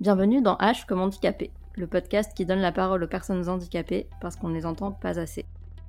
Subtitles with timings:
[0.00, 4.34] Bienvenue dans H comme handicapé, le podcast qui donne la parole aux personnes handicapées parce
[4.34, 5.44] qu'on ne les entend pas assez.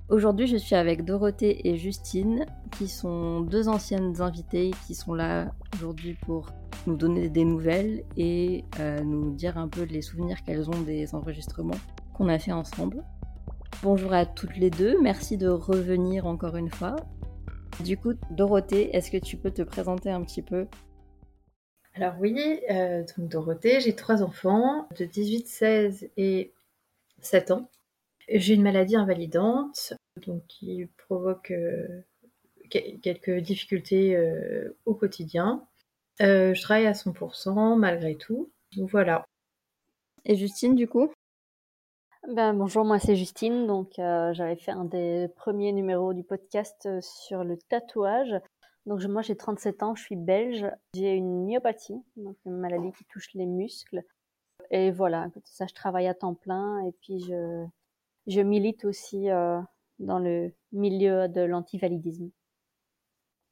[0.09, 5.53] Aujourd'hui, je suis avec Dorothée et Justine, qui sont deux anciennes invitées qui sont là
[5.73, 6.47] aujourd'hui pour
[6.87, 11.15] nous donner des nouvelles et euh, nous dire un peu les souvenirs qu'elles ont des
[11.15, 11.79] enregistrements
[12.13, 13.05] qu'on a fait ensemble.
[13.81, 16.97] Bonjour à toutes les deux, merci de revenir encore une fois.
[17.79, 20.67] Du coup, Dorothée, est-ce que tu peux te présenter un petit peu
[21.93, 26.53] Alors oui, euh, donc Dorothée, j'ai trois enfants de 18, 16 et
[27.21, 27.69] 7 ans.
[28.29, 32.01] J'ai une maladie invalidante donc qui provoque euh,
[32.69, 35.67] quelques difficultés euh, au quotidien.
[36.21, 38.51] Euh, je travaille à 100% malgré tout.
[38.75, 39.25] Donc voilà.
[40.25, 41.11] Et Justine, du coup?
[42.27, 43.65] Ben, bonjour, moi c'est Justine.
[43.65, 48.35] Donc j'avais fait un des premiers numéros du podcast sur le tatouage.
[48.85, 50.65] Donc moi j'ai 37 ans, je suis belge.
[50.95, 54.03] J'ai une myopathie, donc une maladie qui touche les muscles.
[54.71, 57.65] Et voilà, ça je travaille à temps plein et puis je,
[58.27, 59.27] je milite aussi
[59.99, 62.31] dans le milieu de l'antivalidisme.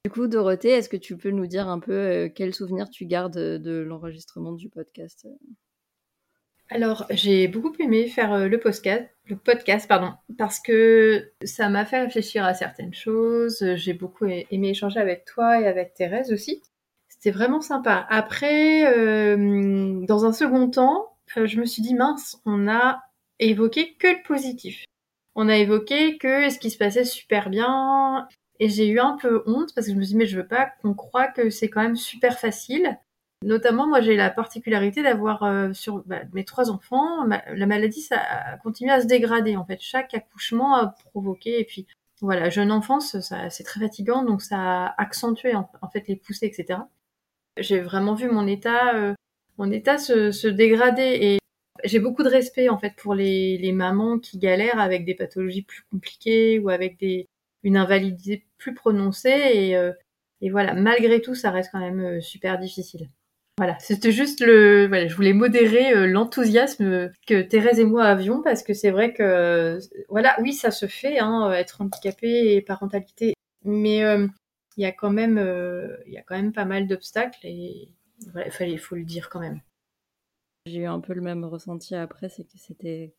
[0.06, 3.06] Du coup, Dorothée, est-ce que tu peux nous dire un peu euh, quels souvenirs tu
[3.06, 5.28] gardes de l'enregistrement du podcast?
[6.70, 11.86] Alors, j'ai beaucoup aimé faire euh, le podcast, le podcast pardon, parce que ça m'a
[11.86, 13.66] fait réfléchir à certaines choses.
[13.75, 16.62] J'ai beaucoup aimé échanger avec toi et avec Thérèse aussi.
[17.08, 18.06] C'était vraiment sympa.
[18.09, 23.02] Après, euh, dans un second temps, je me suis dit mince, on a
[23.40, 24.86] évoqué que le positif
[25.42, 28.28] on a évoqué que ce qui se passait super bien.
[28.59, 30.47] Et j'ai eu un peu honte parce que je me suis dit, mais je veux
[30.47, 32.97] pas qu'on croit que c'est quand même super facile.
[33.44, 38.18] Notamment, moi, j'ai la particularité d'avoir euh, sur bah, mes trois enfants, la maladie, ça
[38.20, 39.56] a continué à se dégrader.
[39.56, 41.59] En fait, chaque accouchement a provoqué.
[41.59, 41.88] Et puis,
[42.22, 46.48] voilà, jeune enfance, ça, c'est très fatigant, donc ça a accentué en, fait les poussées,
[46.48, 46.80] etc.
[47.58, 49.14] J'ai vraiment vu mon état, euh,
[49.58, 51.18] mon état se, se dégrader.
[51.22, 51.40] Et
[51.86, 55.62] j'ai beaucoup de respect en fait pour les, les, mamans qui galèrent avec des pathologies
[55.64, 57.28] plus compliquées ou avec des,
[57.64, 59.94] une invalidité plus prononcée et, euh,
[60.42, 63.09] et voilà malgré tout ça reste quand même euh, super difficile.
[63.59, 68.42] Voilà, c'était juste le voilà, je voulais modérer euh, l'enthousiasme que Thérèse et moi avions
[68.42, 69.78] parce que c'est vrai que
[70.08, 73.34] voilà, oui, ça se fait hein, être handicapé et parentalité
[73.66, 74.00] mais
[74.78, 75.38] il y a quand même
[76.08, 77.90] y a quand même pas mal d'obstacles et
[78.31, 79.59] voilà, il fallait faut le dire quand même.
[80.66, 83.14] J'ai eu un peu le même ressenti après, c'est que c'était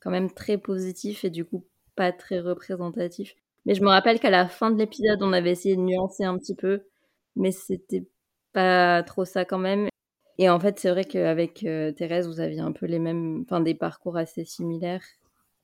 [0.00, 3.36] quand même très positif et du coup pas très représentatif.
[3.64, 6.36] Mais je me rappelle qu'à la fin de l'épisode, on avait essayé de nuancer un
[6.36, 6.82] petit peu,
[7.36, 8.06] mais c'était
[8.54, 9.88] pas trop ça quand même.
[10.38, 13.60] Et en fait, c'est vrai qu'avec euh, Thérèse, vous aviez un peu les mêmes, enfin
[13.60, 15.04] des parcours assez similaires.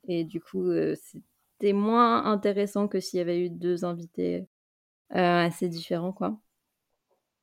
[0.07, 4.47] Et du coup, euh, c'était moins intéressant que s'il y avait eu deux invités
[5.15, 6.37] euh, assez différents, quoi.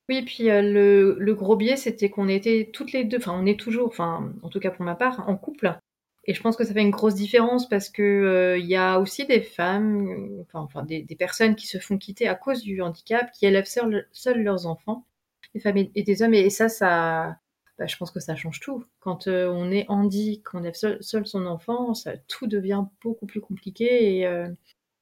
[0.08, 3.44] Oui, puis euh, le, le, gros biais, c'était qu'on était toutes les deux, enfin on
[3.44, 5.78] est toujours, enfin en tout cas pour ma part, en couple.
[6.24, 9.26] Et je pense que ça fait une grosse différence parce que il y a aussi
[9.26, 13.66] des femmes, enfin, des, personnes qui se font quitter à cause du handicap, qui élèvent
[13.66, 14.06] seuls,
[14.42, 15.06] leurs enfants,
[15.54, 16.34] des femmes et, des hommes.
[16.34, 17.36] Et ça, ça,
[17.78, 18.84] bah, je pense que ça change tout.
[19.00, 23.40] Quand on est handi, qu'on élève seul, seul, son enfant, ça, tout devient beaucoup plus
[23.40, 24.18] compliqué.
[24.18, 24.46] Et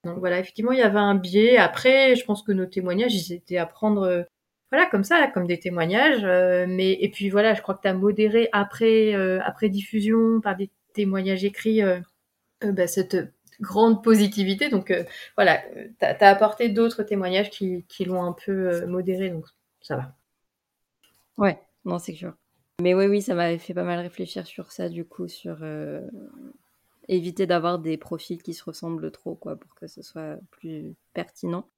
[0.04, 1.56] donc voilà, effectivement, il y avait un biais.
[1.58, 4.26] Après, je pense que nos témoignages, ils étaient à prendre
[4.70, 6.24] voilà, comme ça, comme des témoignages.
[6.24, 10.40] Euh, mais et puis voilà, je crois que tu as modéré après euh, après diffusion
[10.40, 12.00] par des témoignages écrits euh,
[12.62, 13.16] bah, cette
[13.60, 14.68] grande positivité.
[14.68, 14.92] Donc
[15.36, 15.62] voilà,
[15.98, 19.46] tu as, apporté d'autres témoignages qui, qui l'ont un peu modéré, donc
[19.80, 20.16] ça va.
[21.38, 22.34] Ouais, non, c'est sûr.
[22.82, 25.62] Mais oui, oui, ça m'avait fait pas mal réfléchir sur ça, du coup, sur
[27.08, 31.68] éviter d'avoir des profils qui se ressemblent trop, quoi, pour que ce soit plus pertinent.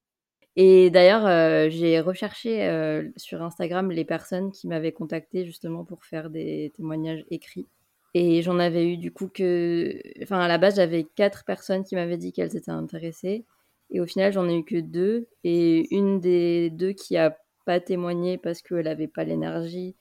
[0.57, 6.05] Et d'ailleurs, euh, j'ai recherché euh, sur Instagram les personnes qui m'avaient contacté justement pour
[6.05, 7.67] faire des témoignages écrits.
[8.15, 10.01] Et j'en avais eu du coup que.
[10.23, 13.45] Enfin, à la base, j'avais quatre personnes qui m'avaient dit qu'elles étaient intéressées.
[13.91, 15.29] Et au final, j'en ai eu que deux.
[15.45, 19.95] Et une des deux qui a pas témoigné parce qu'elle n'avait pas l'énergie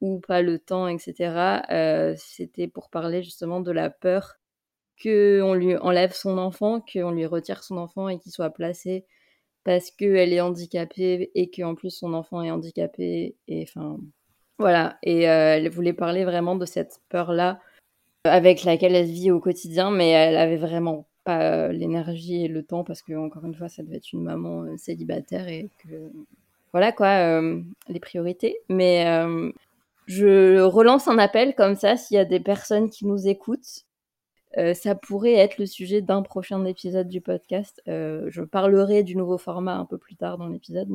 [0.00, 4.36] ou pas le temps, etc., euh, c'était pour parler justement de la peur
[5.02, 9.04] qu'on lui enlève son enfant, qu'on lui retire son enfant et qu'il soit placé
[9.64, 13.36] parce qu'elle est handicapée et qu'en plus son enfant est handicapé.
[13.48, 13.98] Et enfin,
[14.58, 14.98] voilà.
[15.02, 17.60] Et euh, elle voulait parler vraiment de cette peur-là
[18.24, 22.62] avec laquelle elle vit au quotidien, mais elle avait vraiment pas euh, l'énergie et le
[22.62, 26.10] temps parce que encore une fois, ça devait être une maman euh, célibataire et que
[26.72, 27.40] voilà quoi,
[27.88, 28.58] les priorités.
[28.68, 29.04] Mais
[30.06, 33.84] je relance un appel comme ça s'il y a des personnes qui nous écoutent
[34.58, 37.82] euh, ça pourrait être le sujet d'un prochain épisode du podcast.
[37.88, 40.88] Euh, je parlerai du nouveau format un peu plus tard dans l'épisode,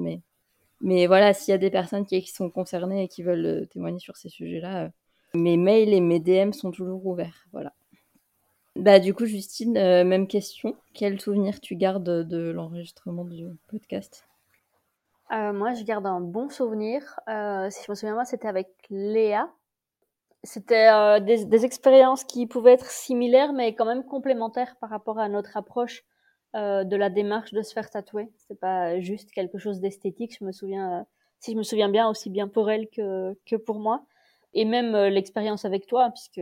[0.81, 3.99] mais, voilà, s'il y a des personnes qui, sont concernées et qui veulent euh, témoigner
[3.99, 4.91] sur ces sujets-là,
[5.33, 7.47] Mes mails et mes DM sont toujours ouverts.
[7.53, 7.73] Voilà.
[8.75, 10.75] Bah, du coup, Justine, même question.
[10.93, 14.25] Quel souvenir tu gardes de l'enregistrement du podcast?
[15.31, 17.01] Moi, je garde un bon souvenir.
[17.27, 19.51] si je me souviens bien, c'était avec Léa.
[20.43, 25.27] C'était des, des, expériences qui pouvaient être similaires, mais quand même complémentaires par rapport à
[25.27, 26.03] notre approche
[26.53, 28.31] de la démarche de se faire tatouer.
[28.37, 30.37] C'est pas juste quelque chose d'esthétique.
[30.39, 31.05] Je me souviens,
[31.39, 34.05] si je me souviens bien, aussi bien pour elle que, pour moi
[34.53, 36.41] et même l'expérience avec toi, puisque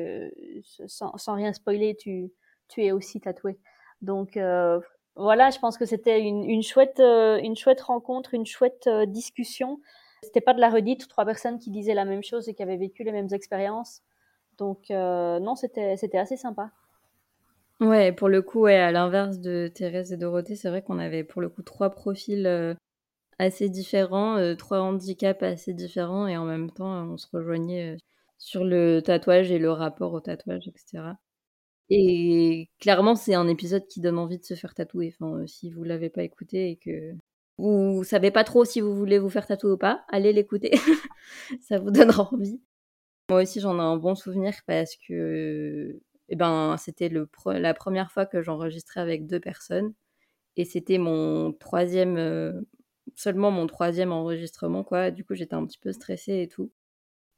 [0.87, 2.31] sans, rien spoiler, tu,
[2.67, 3.57] tu es aussi tatoué.
[4.01, 4.79] Donc euh,
[5.15, 9.79] voilà, je pense que c'était une, une, chouette, une chouette rencontre, une chouette discussion.
[10.23, 12.77] C'était pas de la redite, trois personnes qui disaient la même chose et qui avaient
[12.77, 14.01] vécu les mêmes expériences.
[14.57, 16.71] Donc euh, non, c'était c'était assez sympa.
[17.79, 21.23] Ouais, pour le coup, ouais, à l'inverse de Thérèse et Dorothée, c'est vrai qu'on avait
[21.23, 22.77] pour le coup trois profils
[23.39, 27.97] assez différents, euh, trois handicaps assez différents, et en même temps, on se rejoignait euh,
[28.37, 31.03] sur le tatouage et le rapport au tatouage, etc.
[31.89, 35.13] Et clairement, c'est un épisode qui donne envie de se faire tatouer.
[35.19, 37.13] Enfin, euh, si vous l'avez pas écouté et que
[37.57, 40.71] vous savez pas trop si vous voulez vous faire tatouer ou pas, allez l'écouter.
[41.61, 42.61] ça vous donnera envie.
[43.29, 45.99] Moi aussi, j'en ai un bon souvenir parce que
[46.29, 47.09] eh ben, c'était
[47.45, 49.93] la première fois que j'enregistrais avec deux personnes.
[50.57, 52.17] Et c'était mon troisième
[53.15, 55.11] seulement mon troisième enregistrement, quoi.
[55.11, 56.71] Du coup, j'étais un petit peu stressée et tout.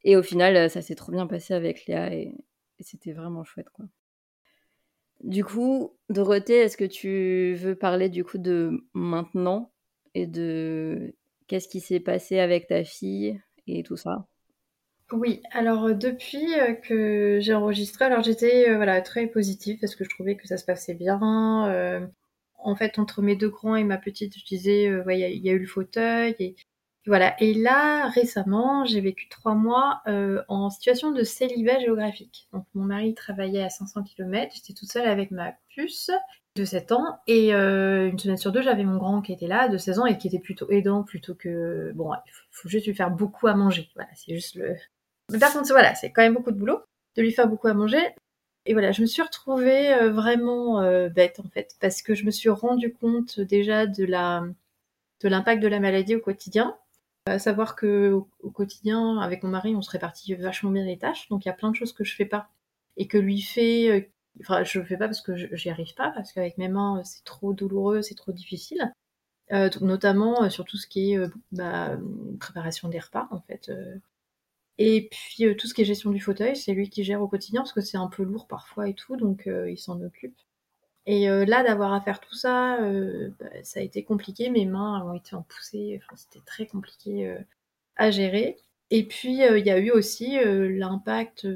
[0.04, 2.34] Et au final, euh, ça s'est trop bien passé avec Léa et,
[2.80, 3.86] c'était vraiment chouette, quoi.
[5.22, 9.72] Du coup, Dorothée, est-ce que tu veux parler du coup de maintenant
[10.14, 11.14] et de
[11.46, 14.26] qu'est-ce qui s'est passé avec ta fille et tout ça?
[15.12, 20.04] Oui, alors euh, depuis euh, que j'ai enregistré, alors j'étais voilà très positive parce que
[20.04, 21.20] je trouvais que ça se passait bien
[22.66, 25.52] en fait, entre mes deux grands et ma petite, je disais, euh, il y, a
[25.52, 26.34] eu le fauteuil.
[26.40, 26.56] Et,
[27.06, 27.40] voilà.
[27.40, 32.48] Et là, récemment, j'ai vécu trois mois euh, en situation de célibat géographique.
[32.52, 34.52] Donc, mon mari travaillait à 500 km.
[34.54, 36.10] J'étais toute seule avec ma puce
[36.56, 37.18] de 7 ans.
[37.26, 40.06] Et euh, une semaine sur deux, j'avais mon grand qui était là, de 16 ans,
[40.06, 41.92] et qui était plutôt aidant, plutôt que...
[41.94, 43.88] Bon, il faut juste lui faire beaucoup à manger.
[43.94, 44.74] Voilà, c'est juste le...
[45.32, 46.80] Mais par contre, voilà, c'est quand même beaucoup de boulot
[47.16, 48.02] de lui faire beaucoup à manger.
[48.66, 52.30] Et voilà, je me suis retrouvée euh, vraiment bête en fait, parce que je me
[52.30, 54.42] suis rendu compte déjà de la
[55.22, 56.76] de l'impact de la maladie au quotidien.
[57.26, 61.28] À savoir que au, quotidien, avec mon mari, on se répartit vachement bien les tâches,
[61.28, 62.48] donc il y a plein de choses que je fais pas
[62.96, 63.90] et que lui fait.
[63.90, 64.00] Euh,
[64.40, 67.52] enfin, je fais pas parce que j'y arrive pas, parce qu'avec mes mains, c'est trop
[67.52, 68.92] douloureux, c'est trop difficile.
[69.80, 71.20] notamment sur tout ce qui est
[71.52, 71.98] bah,
[72.40, 73.70] préparation des repas en fait
[74.78, 77.28] et puis euh, tout ce qui est gestion du fauteuil, c'est lui qui gère au
[77.28, 80.36] quotidien parce que c'est un peu lourd parfois et tout, donc euh, il s'en occupe.
[81.06, 82.78] Et euh, là, d'avoir à faire tout ça,
[83.38, 84.50] bah, ça a été compliqué.
[84.50, 87.36] Mes mains ont été en poussée, enfin, c'était très compliqué
[87.96, 88.56] à gérer.
[88.90, 91.46] Et puis il y a eu aussi l'impact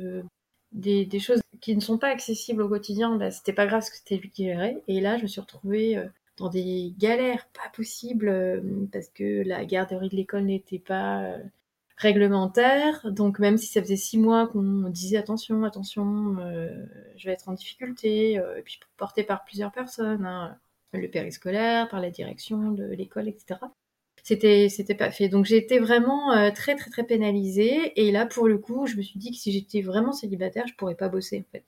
[0.72, 3.16] des, des, choses qui ne sont pas accessibles au quotidien.
[3.16, 4.82] Bah, c'était pas grave parce que c'était lui qui gérait.
[4.88, 6.02] Et là, je me suis retrouvée
[6.36, 8.62] dans des galères pas possibles
[8.92, 11.34] parce que la garderie de l'école n'était pas
[12.00, 13.06] réglementaire.
[13.12, 16.86] Donc même si ça faisait six mois qu'on disait attention, attention, euh,
[17.16, 20.58] je vais être en difficulté, euh, et puis porté par plusieurs personnes, hein,
[20.94, 23.60] le périscolaire, par la direction de l'école, etc.
[24.22, 25.28] C'était c'était pas fait.
[25.28, 27.92] Donc j'ai été vraiment euh, très très très pénalisée.
[28.00, 30.74] Et là pour le coup, je me suis dit que si j'étais vraiment célibataire, je
[30.74, 31.64] pourrais pas bosser en fait.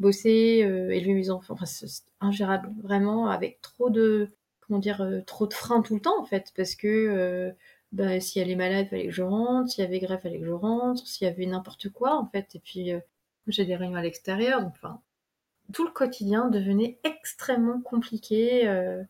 [0.00, 0.60] Bosser,
[0.92, 4.28] élever mes enfants, c'est ingérable, vraiment avec trop de
[4.60, 7.52] comment dire, trop de freins tout le temps en fait, parce que
[7.92, 10.46] bah, si elle est malade, fallait que je rentre, s'il y avait grève, fallait que
[10.46, 12.54] je rentre, s'il y avait n'importe quoi, en fait.
[12.54, 13.00] Et puis, euh,
[13.48, 15.00] j'ai des réunions à l'extérieur, enfin,
[15.72, 18.68] tout le quotidien devenait extrêmement compliqué.
[18.68, 19.02] Euh.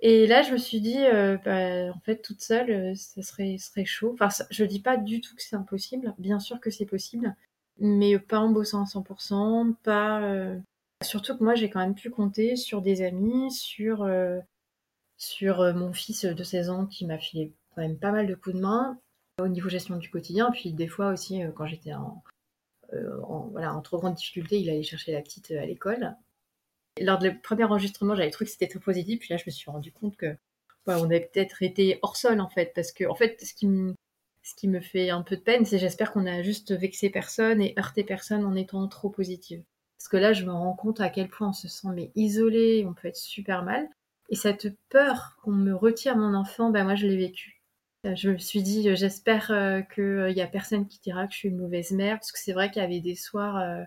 [0.00, 3.84] et là, je me suis dit, euh, bah, en fait, toute seule, ça serait, serait
[3.84, 4.16] chaud.
[4.20, 7.36] Enfin, je dis pas du tout que c'est impossible, bien sûr que c'est possible,
[7.78, 10.56] mais pas en bossant à 100%, pas...
[11.02, 14.08] Surtout que moi, j'ai quand même pu compter sur des amis, sur,
[15.18, 18.56] sur mon fils de 16 ans qui m'a filé quand même pas mal de coups
[18.56, 18.98] de main
[19.40, 20.50] au niveau gestion du quotidien.
[20.50, 22.22] Puis des fois aussi, euh, quand j'étais en,
[22.92, 26.14] euh, en, voilà, en trop grande difficulté, il allait chercher la petite euh, à l'école.
[27.00, 29.20] Lors du premier enregistrement, j'avais trouvé que c'était très positif.
[29.20, 30.36] Puis là, je me suis rendu compte que
[30.86, 33.94] on avait peut-être été hors sol en fait, parce que en fait, ce qui me,
[34.42, 37.62] ce qui me fait un peu de peine, c'est j'espère qu'on a juste vexé personne
[37.62, 39.64] et heurté personne en étant trop positive.
[39.98, 42.84] Parce que là, je me rends compte à quel point on se sent mais isolé,
[42.86, 43.88] on peut être super mal.
[44.28, 47.53] Et cette peur qu'on me retire mon enfant, ben moi je l'ai vécu.
[48.04, 51.38] Je me suis dit, euh, j'espère euh, qu'il n'y a personne qui dira que je
[51.38, 53.56] suis une mauvaise mère, parce que c'est vrai qu'il y avait des soirs.
[53.56, 53.82] Euh,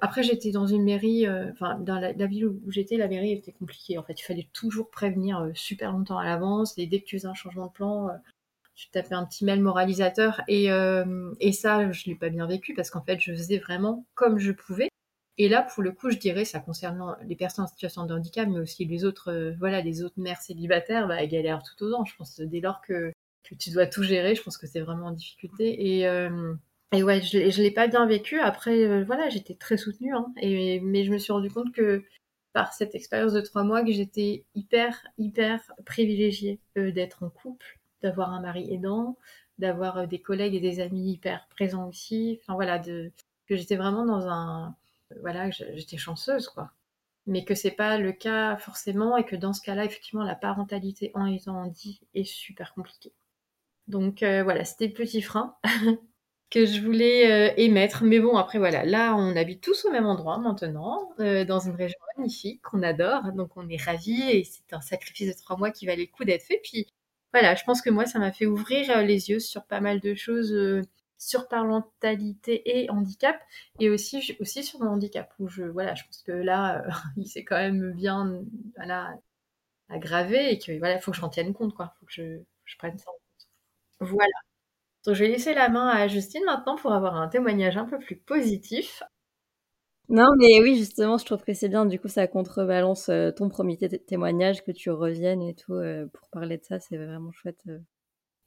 [0.00, 3.98] après, j'étais dans une mairie, enfin, dans la, ville où j'étais, la mairie était compliquée.
[3.98, 7.28] En fait, il fallait toujours prévenir super longtemps à l'avance, et dès que tu faisais
[7.28, 8.08] un changement de plan,
[8.74, 10.68] tu tapais un petit mail moralisateur et,
[11.52, 14.88] ça, je l'ai pas bien vécu parce qu'en fait, je faisais vraiment comme je pouvais.
[15.36, 18.48] Et là, pour le coup, je dirais, ça concerne les personnes en situation de handicap,
[18.48, 22.06] mais aussi les autres, voilà, les autres mères célibataires, bah, elles galèrent tout aux ans.
[22.06, 23.12] Je pense dès lors que,
[23.44, 25.98] que tu dois tout gérer, je pense que c'est vraiment en difficulté.
[25.98, 26.00] Et,
[26.92, 28.40] et ouais, je ne l'ai pas bien vécu.
[28.40, 32.02] Après, voilà, j'étais très soutenue, hein, et, mais je me suis rendu compte que
[32.54, 37.80] par cette expérience de trois mois que j'étais hyper, hyper privilégiée euh, d'être en couple,
[38.00, 39.18] d'avoir un mari aidant,
[39.58, 42.38] d'avoir euh, des collègues et des amis hyper présents aussi.
[42.40, 43.10] Enfin voilà, que
[43.50, 44.74] j'étais vraiment dans un.
[45.20, 46.70] Voilà, j'étais chanceuse, quoi.
[47.26, 51.10] Mais que c'est pas le cas forcément et que dans ce cas-là, effectivement, la parentalité
[51.14, 53.12] en étant dit est super compliquée.
[53.88, 55.56] Donc euh, voilà, c'était le petit frein.
[56.50, 58.04] que je voulais euh, émettre.
[58.04, 61.74] Mais bon, après voilà, là on habite tous au même endroit maintenant, euh, dans une
[61.74, 65.70] région magnifique qu'on adore, donc on est ravis et c'est un sacrifice de trois mois
[65.72, 66.60] qui valait le coup d'être fait.
[66.62, 66.86] Puis
[67.32, 70.14] voilà, je pense que moi ça m'a fait ouvrir les yeux sur pas mal de
[70.14, 70.54] choses
[71.18, 73.40] sur parentalité et handicap
[73.80, 74.22] et aussi
[74.62, 76.84] sur mon handicap où je voilà, je pense que là
[77.16, 78.42] il s'est quand même bien
[78.76, 79.14] voilà
[79.88, 82.76] aggravé et que voilà, il faut que j'en tienne compte quoi, faut que je, je
[82.78, 83.23] prenne ça en.
[84.00, 84.34] Voilà.
[85.04, 87.98] Donc je vais laisser la main à Justine maintenant pour avoir un témoignage un peu
[87.98, 89.02] plus positif.
[90.08, 91.86] Non, mais oui, justement, je trouve que c'est bien.
[91.86, 96.28] Du coup, ça contrebalance euh, ton premier témoignage, que tu reviennes et tout euh, pour
[96.28, 96.78] parler de ça.
[96.78, 97.60] C'est vraiment chouette.
[97.68, 97.78] Euh.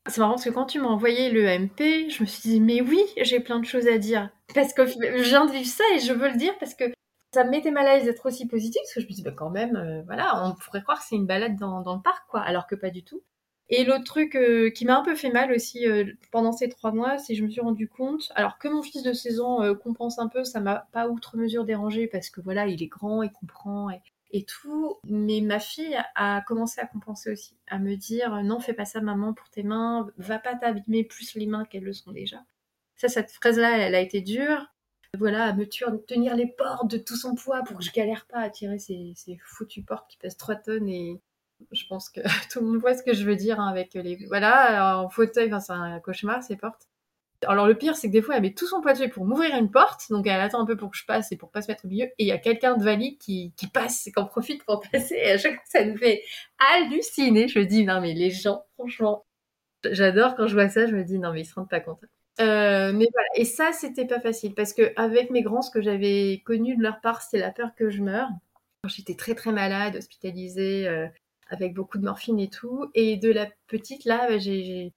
[0.08, 2.82] C'est marrant parce que quand tu m'as envoyé le MP, je me suis dit, mais
[2.82, 4.30] oui, j'ai plein de choses à dire.
[4.54, 6.86] Parce que je viens de vivre ça et je veux le dire parce que
[7.34, 8.82] ça me mettait mal à l'aise d'être aussi positif.
[8.84, 11.26] Parce que je me dis, bah, quand même, voilà, on pourrait croire que c'est une
[11.26, 12.42] balade dans, dans, le parc, quoi.
[12.42, 13.22] Alors que pas du tout.
[13.70, 16.92] Et l'autre truc euh, qui m'a un peu fait mal aussi euh, pendant ces trois
[16.92, 19.62] mois, c'est que je me suis rendu compte, alors que mon fils de 16 ans
[19.62, 22.88] euh, compense un peu, ça m'a pas outre mesure dérangé parce que voilà, il est
[22.88, 23.90] grand, il comprend
[24.32, 24.98] et, tout.
[25.04, 29.02] Mais ma fille a commencé à compenser aussi, à me dire non, fais pas ça
[29.02, 32.38] maman pour tes mains, va pas t'abîmer plus les mains qu'elles le sont déjà.
[32.96, 34.66] Ça, cette phrase-là, elle a été dure.
[35.18, 38.40] Voilà, à me tenir les portes de tout son poids pour que je galère pas
[38.40, 41.22] à tirer ces, ces foutues portes qui pèsent 3 tonnes et,
[41.72, 42.22] je pense que
[42.52, 44.26] tout le monde voit ce que je veux dire hein, avec les.
[44.28, 46.88] Voilà, en fauteuil, c'est un cauchemar ces portes.
[47.46, 49.56] Alors le pire, c'est que des fois, elle met tout son poids dessus pour m'ouvrir
[49.56, 51.68] une porte, donc elle attend un peu pour que je passe et pour pas se
[51.68, 52.06] mettre au milieu.
[52.06, 55.16] Et il y a quelqu'un de valide qui, passe et qui en profite pour passer.
[55.16, 56.24] Et à chaque fois, ça me fait
[56.58, 57.48] halluciner.
[57.48, 59.26] Je me dis, non mais les gens, franchement,
[59.92, 60.88] j'adore quand je vois ça.
[60.88, 62.00] Je me dis, non mais ils se rendent pas compte.
[62.40, 63.28] Euh, mais voilà.
[63.36, 66.82] Et ça, c'était pas facile parce que avec mes grands, ce que j'avais connu de
[66.82, 68.30] leur part, c'était la peur que je meure.
[68.86, 70.88] J'étais très très malade, hospitalisée.
[70.88, 71.08] Euh,
[71.50, 72.90] avec beaucoup de morphine et tout.
[72.94, 74.94] Et de la petite, là, j'ai,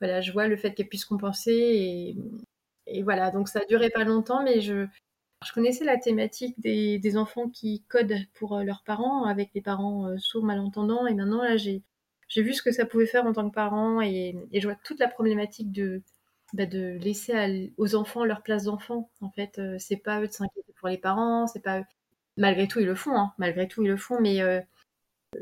[0.00, 2.16] voilà, je vois le fait qu'elle puisse compenser.
[2.86, 4.86] Et, voilà, donc ça a duré pas longtemps, mais je,
[5.46, 10.08] je connaissais la thématique des, enfants qui codent pour euh, leurs parents, avec les parents
[10.08, 11.06] euh, sourds, malentendants.
[11.06, 11.82] Et maintenant, là, j'ai,
[12.28, 14.00] j'ai vu ce que ça pouvait faire en tant que parent.
[14.00, 16.02] Et, je vois toute la problématique de,
[16.54, 19.10] bah, de laisser aux enfants leur place d'enfant.
[19.20, 21.84] En fait, euh, c'est pas eux de s'inquiéter pour les parents, c'est pas eux.
[22.36, 23.32] Malgré tout, ils le font, hein.
[23.38, 24.40] malgré tout, ils le font, mais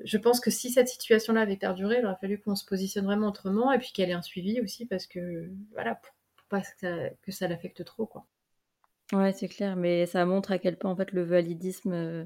[0.05, 3.29] je pense que si cette situation-là avait perduré, il aurait fallu qu'on se positionne vraiment
[3.29, 6.13] autrement et puis qu'elle ait un suivi aussi parce que, voilà, pour,
[6.49, 6.63] pas
[7.23, 8.27] que ça, l'affecte trop, quoi.
[9.13, 12.25] Ouais, c'est clair, mais ça montre à quel point, en fait, le validisme euh,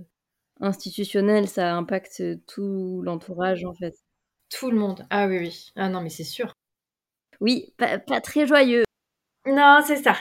[0.60, 3.94] institutionnel, ça impacte tout l'entourage, en fait.
[4.50, 5.06] Tout le monde.
[5.10, 5.72] Ah oui, oui.
[5.76, 6.52] Ah non, mais c'est sûr.
[7.40, 8.84] Oui, pas, très joyeux.
[9.46, 10.16] Non, c'est ça.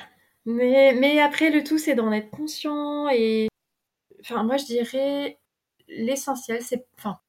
[0.46, 3.48] Mais, mais après, le tout, c'est d'en être conscient et...
[4.22, 5.40] Enfin, moi, je dirais
[5.88, 6.86] l'essentiel, c'est...
[6.98, 7.20] Enfin,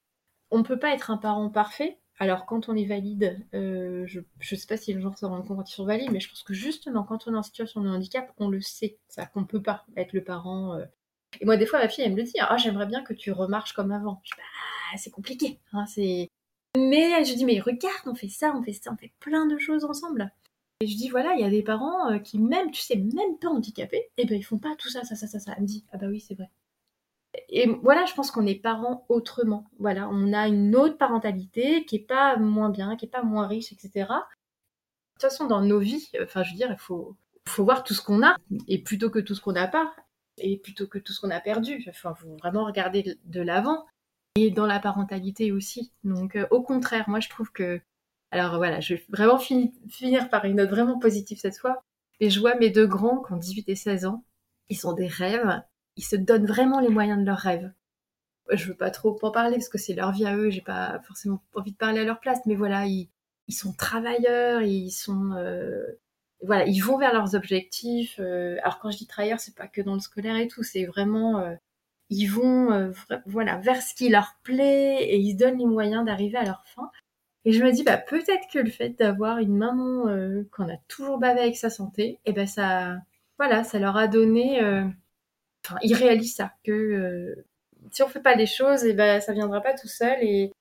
[0.55, 1.99] on ne peut pas être un parent parfait.
[2.21, 5.45] Alors, quand on est valide, euh, je ne sais pas si les gens se rendent
[5.45, 7.81] compte quand ils sont valides, mais je pense que justement, quand on est en situation
[7.81, 8.99] de handicap, on le sait.
[9.09, 10.75] C'est-à-dire qu'on peut pas être le parent.
[10.75, 10.85] Euh.
[11.41, 13.33] Et moi, des fois, ma fille, elle me le dit Ah, j'aimerais bien que tu
[13.33, 14.21] remarches comme avant.
[14.23, 15.59] Je dis bah, c'est compliqué.
[15.73, 15.87] Hein,
[16.77, 19.59] mais je dis Mais regarde, on fait ça, on fait ça, on fait plein de
[19.59, 20.33] choses ensemble.
[20.81, 23.39] Et je dis Voilà, il y a des parents euh, qui, même, tu sais, même
[23.41, 25.55] pas handicapés, et eh ben ils font pas tout ça, ça, ça, ça, ça.
[25.57, 26.49] Elle me dit Ah, bah oui, c'est vrai
[27.49, 29.64] et voilà, je pense qu'on est parents autrement.
[29.79, 33.47] Voilà, on a une autre parentalité qui est pas moins bien, qui est pas moins
[33.47, 33.91] riche, etc.
[33.93, 34.05] De
[35.14, 37.17] toute façon, dans nos vies, enfin, je veux dire, il faut,
[37.59, 38.37] voir tout ce qu'on a,
[38.69, 39.95] et plutôt que tout ce qu'on n'a pas,
[40.38, 41.85] et plutôt que tout ce qu'on a perdu.
[41.88, 43.87] Enfin, faut vraiment regarder de l'avant,
[44.37, 45.93] et dans la parentalité aussi.
[46.03, 47.81] Donc, euh, au contraire, moi, je trouve que,
[48.31, 51.81] alors voilà, je vais vraiment finir par une note vraiment positive cette fois.
[52.21, 54.25] Et je vois mes deux grands qui ont 18 et 16 ans,
[54.69, 55.62] ils ont des rêves,
[55.97, 57.73] ils se donnent vraiment les moyens de leurs rêves.
[58.51, 61.01] Je veux pas trop en parler parce que c'est leur vie à eux, j'ai pas
[61.07, 63.09] forcément envie de parler à leur place, mais voilà, ils,
[63.49, 65.83] sont travailleurs, ils sont euh,
[66.43, 68.17] voilà, ils vont vers leurs objectifs.
[68.21, 70.85] Euh, alors quand je dis travailleurs, c'est pas que dans le scolaire et tout, c'est
[70.85, 71.55] vraiment euh,
[72.11, 72.93] ils vont
[73.27, 76.65] voilà vers ce qui leur plaît et ils se donnent les moyens d'arriver à leur
[76.67, 76.91] fin.
[77.47, 80.05] Et je me dis, bah, peut-être que le fait d'avoir une maman
[80.53, 82.97] qu'on a toujours bavé avec sa santé, et ben ça,
[83.39, 84.61] voilà, ça leur a donné,
[85.64, 87.47] enfin, ils réalisent ça, que euh,
[87.92, 90.18] si on fait pas les choses, et ben ça viendra pas tout seul.
[90.23, 90.52] Et,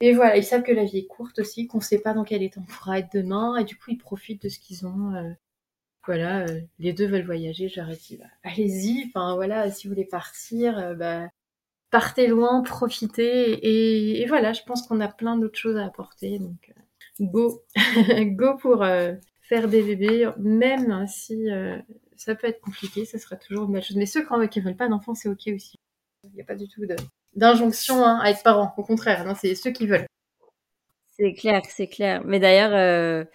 [0.00, 2.42] et voilà, ils savent que la vie est courte aussi, qu'on sait pas dans quel
[2.42, 5.34] état on pourra être demain, et du coup ils profitent de ce qu'ils ont.
[6.06, 6.46] voilà,
[6.78, 11.28] les deux veulent voyager, j'aurais dit, bah, allez-y, enfin voilà, si vous voulez partir, bah
[11.90, 14.20] partez loin, profitez.
[14.20, 16.38] Et, voilà, je pense qu'on a plein d'autres choses à apporter.
[16.38, 17.62] Donc, euh, go,
[18.36, 21.78] go pour euh, faire des bébés, même si euh,
[22.16, 23.96] ça peut être compliqué, ça sera toujours une belle chose.
[23.96, 25.76] Mais ceux qui ne veulent pas d'enfants, c'est ok aussi.
[26.24, 26.82] Il n'y a pas du tout
[27.34, 28.74] d'injonction hein, à être parent.
[28.76, 30.06] Au contraire, non, c'est ceux qui veulent.
[31.10, 32.22] C'est clair, c'est clair.
[32.24, 33.26] Mais d'ailleurs,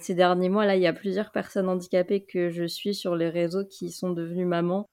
[0.00, 3.28] ces derniers mois, là, il y a plusieurs personnes handicapées que je suis sur les
[3.28, 4.86] réseaux qui sont devenues mamans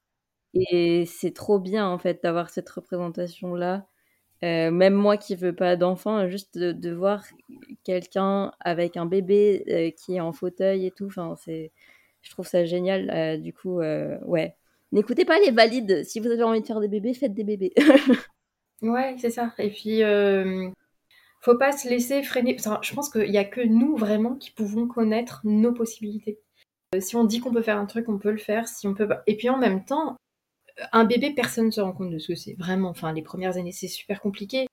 [0.53, 3.87] et c'est trop bien, en fait, d'avoir cette représentation-là.
[4.43, 7.23] Euh, même moi qui veux pas d'enfant, juste de, voir
[7.83, 11.71] quelqu'un avec un bébé euh, qui est en fauteuil et tout, enfin, c'est,
[12.27, 13.09] je trouve ça génial.
[13.09, 14.55] Euh, du coup, ouais.
[14.91, 16.03] N'écoutez pas les valides.
[16.05, 17.73] Si vous avez envie de faire des bébés, faites des bébés.
[18.81, 19.53] ouais, c'est ça.
[19.57, 20.01] Et puis,
[21.41, 22.57] faut pas se laisser freiner.
[22.81, 26.39] je pense qu'il y a que nous vraiment qui pouvons connaître nos possibilités.
[26.99, 28.67] si on dit qu'on peut faire un truc, on peut le faire.
[28.67, 29.07] Si on peut.
[29.25, 30.17] Et puis en même temps,
[30.91, 32.55] un bébé, personne ne se rend compte de ce que c'est.
[32.57, 34.67] Vraiment, enfin, les premières années, c'est super compliqué.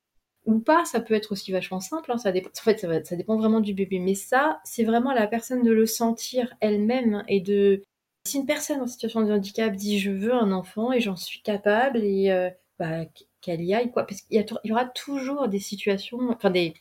[0.47, 2.13] Ou pas, ça peut être aussi vachement simple.
[2.13, 3.99] Hein, ça dépend, en fait, ça, dépend vraiment du bébé.
[3.99, 7.83] Mais ça, c'est vraiment la personne de le sentir elle-même et de.
[8.27, 11.43] Si une personne en situation de handicap dit je veux un enfant et j'en suis
[11.43, 12.49] capable et euh,
[12.79, 13.05] bah,
[13.43, 14.07] qu'elle y aille, quoi.
[14.07, 16.75] Parce qu'il y, y, aura toujours des situations, enfin des,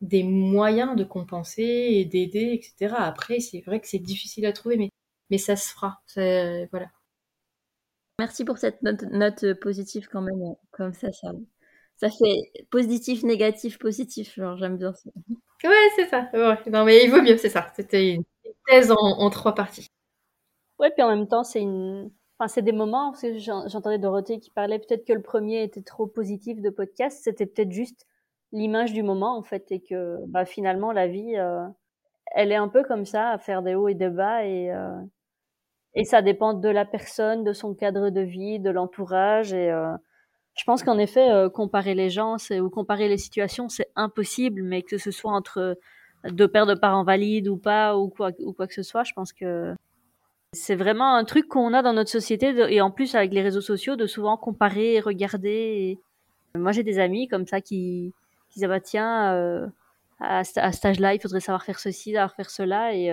[0.00, 2.94] des moyens de compenser et d'aider, etc.
[2.98, 4.90] Après, c'est vrai que c'est difficile à trouver, mais,
[5.30, 6.00] mais ça se fera.
[6.16, 6.90] Voilà.
[8.18, 10.54] Merci pour cette note, note positive quand même.
[10.72, 11.32] Comme ça, ça,
[11.98, 14.34] ça fait positif, négatif, positif.
[14.36, 15.10] Genre, j'aime bien ça.
[15.64, 16.30] Ouais, c'est ça.
[16.68, 17.66] Non, mais il vaut mieux, c'est ça.
[17.74, 18.24] C'était une
[18.66, 19.88] thèse en, trois parties.
[20.78, 22.10] Ouais, puis en même temps, c'est une.
[22.38, 25.82] Enfin, c'est des moments, parce que j'entendais Dorothée qui parlait peut-être que le premier était
[25.82, 28.06] trop positif de podcast, c'était peut-être juste
[28.52, 31.66] l'image du moment, en fait, et que bah, finalement, la vie, euh,
[32.26, 35.00] elle est un peu comme ça, à faire des hauts et des bas, et, euh,
[35.94, 39.52] et ça dépend de la personne, de son cadre de vie, de l'entourage.
[39.52, 39.96] Et euh,
[40.58, 44.82] je pense qu'en effet, euh, comparer les gens ou comparer les situations, c'est impossible, mais
[44.82, 45.78] que ce soit entre
[46.24, 49.12] deux paires de parents valides ou pas, ou quoi, ou quoi que ce soit, je
[49.12, 49.74] pense que
[50.52, 53.60] c'est vraiment un truc qu'on a dans notre société, et en plus avec les réseaux
[53.60, 55.98] sociaux, de souvent comparer et regarder.
[56.56, 58.12] Moi, j'ai des amis comme ça qui,
[58.50, 59.66] disent, ah bah tiens, euh,
[60.20, 63.12] à, à cet âge-là, il faudrait savoir faire ceci, savoir faire cela, et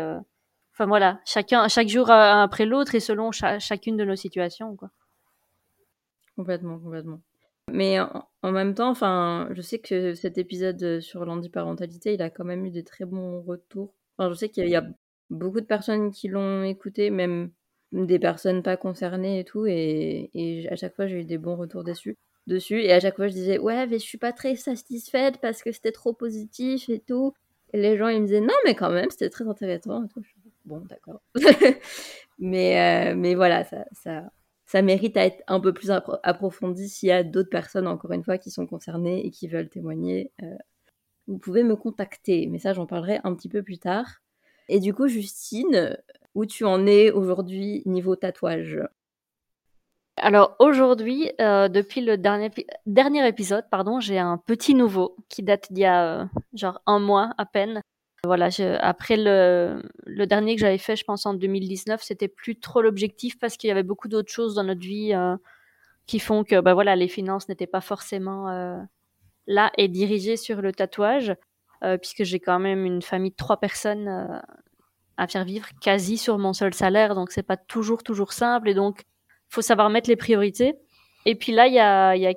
[0.76, 4.76] Enfin voilà, chacun, chaque jour après l'autre et selon chacune de nos situations.
[4.76, 4.90] Quoi.
[6.36, 7.22] Complètement, complètement.
[7.72, 12.46] Mais en, même temps, enfin, je sais que cet épisode sur l'antiparentalité, il a quand
[12.46, 13.94] même eu des très bons retours.
[14.18, 14.86] Enfin, je sais qu'il y a
[15.30, 17.52] beaucoup de personnes qui l'ont écouté, même
[17.92, 21.84] des personnes pas concernées et tout, et, à chaque fois j'ai eu des bons retours
[21.84, 22.18] dessus.
[22.48, 25.64] Dessus, et à chaque fois je disais ouais mais je suis pas très satisfaite parce
[25.64, 27.34] que c'était trop positif et tout
[27.74, 30.22] les gens ils me disaient non mais quand même c'était très intéressant et tout
[30.66, 31.22] bon, d'accord.
[32.40, 34.32] mais, euh, mais voilà, ça,
[34.76, 38.24] ça, mérite à être un peu plus approfondi s'il y a d'autres personnes, encore une
[38.24, 40.32] fois, qui sont concernées et qui veulent témoigner.
[40.44, 40.56] Euh,
[41.28, 44.22] vous pouvez me contacter, mais ça, j'en parlerai un petit peu plus tard.
[44.68, 45.98] Et du coup, Justine,
[46.34, 48.80] où tu en es aujourd'hui niveau tatouage?
[50.18, 52.50] Alors aujourd'hui, euh, depuis le dernier,
[52.86, 57.32] dernier épisode, pardon, j'ai un petit nouveau qui date d'il y a genre un mois
[57.38, 57.82] à peine.
[58.26, 59.82] Voilà, après le,
[60.26, 63.72] dernier que j'avais fait, je pense en 2019, c'était plus trop l'objectif parce qu'il y
[63.72, 65.36] avait beaucoup d'autres choses dans notre vie euh,
[66.08, 68.78] qui font que bah voilà, les finances n'étaient pas forcément euh,
[69.48, 71.36] là et dirigées sur le tatouage,
[71.84, 74.42] euh, puisque j'ai quand même une famille de trois personnes
[75.18, 78.74] à faire vivre quasi sur mon seul salaire, donc c'est pas toujours toujours simple et
[78.74, 79.04] donc
[79.50, 80.76] faut savoir mettre les priorités.
[81.26, 82.34] Et puis là, il y a, y a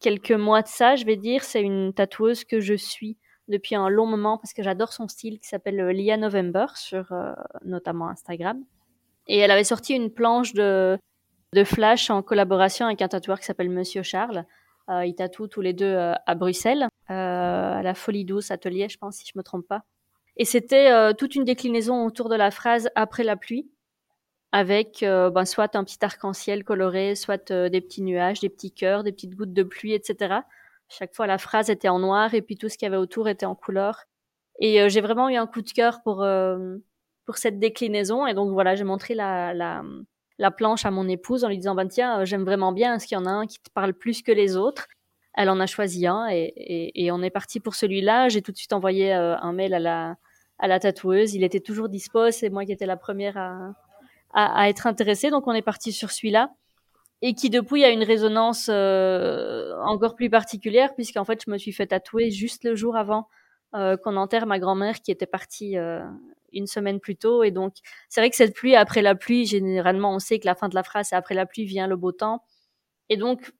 [0.00, 3.88] quelques mois de ça, je vais dire, c'est une tatoueuse que je suis depuis un
[3.88, 7.32] long moment parce que j'adore son style qui s'appelle euh, Lia November sur euh,
[7.64, 8.62] notamment Instagram.
[9.26, 10.98] Et elle avait sorti une planche de,
[11.52, 14.44] de flash en collaboration avec un tatoueur qui s'appelle Monsieur Charles.
[14.88, 19.16] Euh, ils tatouent tous les deux à Bruxelles, à la Folie Douce Atelier, je pense,
[19.16, 19.84] si je me trompe pas.
[20.36, 23.70] Et c'était toute une déclinaison autour de la phrase après la pluie,
[24.50, 29.12] avec ben, soit un petit arc-en-ciel coloré, soit des petits nuages, des petits cœurs, des
[29.12, 30.40] petites gouttes de pluie, etc.
[30.98, 33.28] Chaque fois, la phrase était en noir et puis tout ce qu'il y avait autour
[33.28, 34.04] était en couleur.
[34.60, 36.76] Et euh, j'ai vraiment eu un coup de cœur pour euh,
[37.24, 38.26] pour cette déclinaison.
[38.26, 39.82] Et donc voilà, j'ai montré la, la,
[40.38, 42.94] la planche à mon épouse en lui disant, ben tiens, euh, j'aime vraiment bien.
[42.94, 44.86] Est-ce qu'il y en a un qui te parle plus que les autres?
[45.34, 48.28] Elle en a choisi un et, on est parti pour celui-là.
[48.28, 50.16] J'ai tout de suite envoyé un mail à la,
[50.58, 51.34] à la tatoueuse.
[51.34, 52.30] Il était toujours dispo.
[52.30, 53.72] C'est moi qui étais la première à,
[54.34, 55.30] à, être intéressée.
[55.30, 56.50] Donc on est parti sur celui-là
[57.22, 61.86] et qui depuis a une résonance encore plus particulière puisqu'en fait je me suis fait
[61.86, 63.28] tatouer juste le jour avant
[63.72, 65.76] qu'on enterre ma grand-mère qui était partie
[66.52, 67.42] une semaine plus tôt.
[67.42, 67.74] Et donc,
[68.08, 70.74] c'est vrai que cette pluie, après la pluie, généralement, on sait que la fin de
[70.74, 72.42] la phrase, c'est après la pluie vient le beau temps.
[73.08, 73.52] Et donc,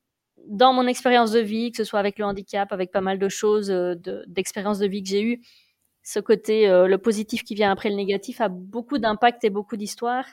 [0.46, 3.28] dans mon expérience de vie, que ce soit avec le handicap, avec pas mal de
[3.28, 3.94] choses, euh,
[4.26, 5.42] d'expérience de, vie que j'ai eues,
[6.02, 9.76] ce côté, euh, le positif qui vient après le négatif a beaucoup d'impact et beaucoup
[9.76, 10.24] d'histoire.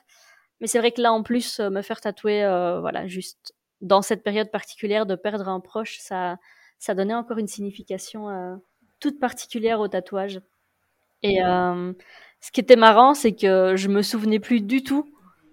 [0.61, 2.41] Mais c'est vrai que là, en plus, euh, me faire tatouer,
[2.81, 6.37] voilà, juste dans cette période particulière de perdre un proche, ça,
[6.79, 8.59] ça donnait encore une signification
[8.99, 10.41] toute particulière au tatouage.
[11.23, 15.05] Et ce qui était marrant, c'est que je me souvenais plus du tout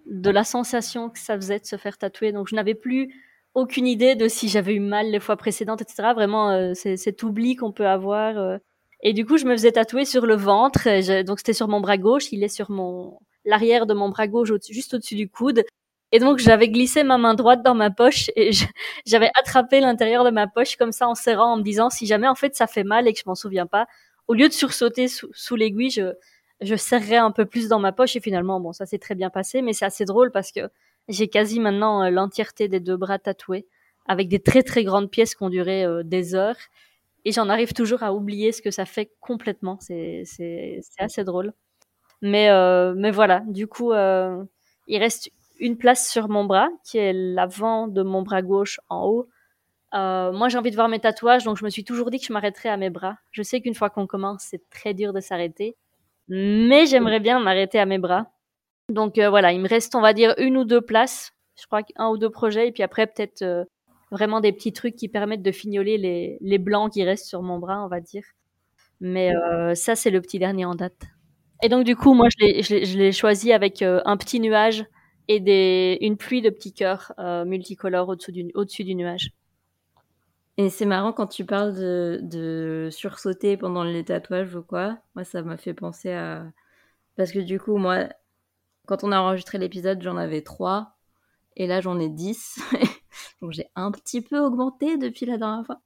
[0.07, 2.33] de la sensation que ça faisait de se faire tatouer.
[2.33, 3.13] Donc, je n'avais plus
[3.55, 6.13] aucune idée de si j'avais eu mal les fois précédentes, etc.
[6.15, 8.39] Vraiment, euh, cet oubli qu'on peut avoir.
[8.39, 8.59] Euh.
[9.03, 11.23] Et du coup, je me faisais tatouer sur le ventre.
[11.23, 12.33] donc, c'était sur mon bras gauche.
[12.33, 15.65] Il est sur mon l'arrière de mon bras gauche, juste au-dessus du coude.
[16.13, 18.51] Et donc, j'avais glissé ma main droite dans ma poche et
[19.07, 22.29] j'avais attrapé l'intérieur de ma poche comme ça en serrant, en me disant si jamais
[22.29, 23.87] en fait ça fait mal et que je m'en souviens pas,
[24.29, 26.13] au lieu de sursauter sous, sous l'aiguille, je,
[26.61, 29.31] je serrerais un peu plus dans ma poche et finalement, bon, ça s'est très bien
[29.31, 30.61] passé, mais c'est assez drôle parce que
[31.09, 33.67] j'ai quasi maintenant euh, l'entièreté des deux bras tatoués
[34.07, 36.57] avec des très très grandes pièces qui ont duré euh, des heures
[37.25, 39.79] et j'en arrive toujours à oublier ce que ça fait complètement.
[39.81, 40.25] C'est
[40.99, 41.53] assez drôle.
[42.23, 47.13] Mais euh, mais voilà, du coup, il reste une place sur mon bras qui est
[47.13, 49.29] l'avant de mon bras gauche en haut.
[49.93, 52.33] moi, j'ai envie de voir mes tatouages, donc je me suis toujours dit que je
[52.33, 53.17] m'arrêterais à mes bras.
[53.33, 55.77] Je sais qu'une fois qu'on commence, c'est très dur de s'arrêter
[56.29, 58.31] mais j'aimerais bien m'arrêter à mes bras.
[58.89, 61.33] Donc euh, voilà, il me reste, on va dire, une ou deux places.
[61.61, 63.65] Je crois qu'un ou deux projets, et puis après peut-être euh,
[64.11, 67.59] vraiment des petits trucs qui permettent de fignoler les, les blancs qui restent sur mon
[67.59, 68.25] bras, on va dire.
[69.01, 71.07] Mais euh, ça, c'est le petit dernier en date.
[71.63, 74.85] Et donc du coup, moi, je l'ai choisi avec un petit nuage
[75.29, 77.13] et une pluie de petits cœurs
[77.47, 79.31] multicolores au-dessus du, au du nuage.
[80.59, 84.99] Et c'est marrant quand tu parles de, de, sursauter pendant les tatouages ou quoi.
[85.15, 86.47] Moi, ça m'a fait penser à.
[87.17, 88.09] Parce que du coup, moi,
[88.87, 90.97] quand on a enregistré l'épisode, j'en avais trois.
[91.57, 92.59] Et là, j'en ai dix.
[93.43, 95.81] Donc, j'ai un petit peu augmenté depuis la dernière fois.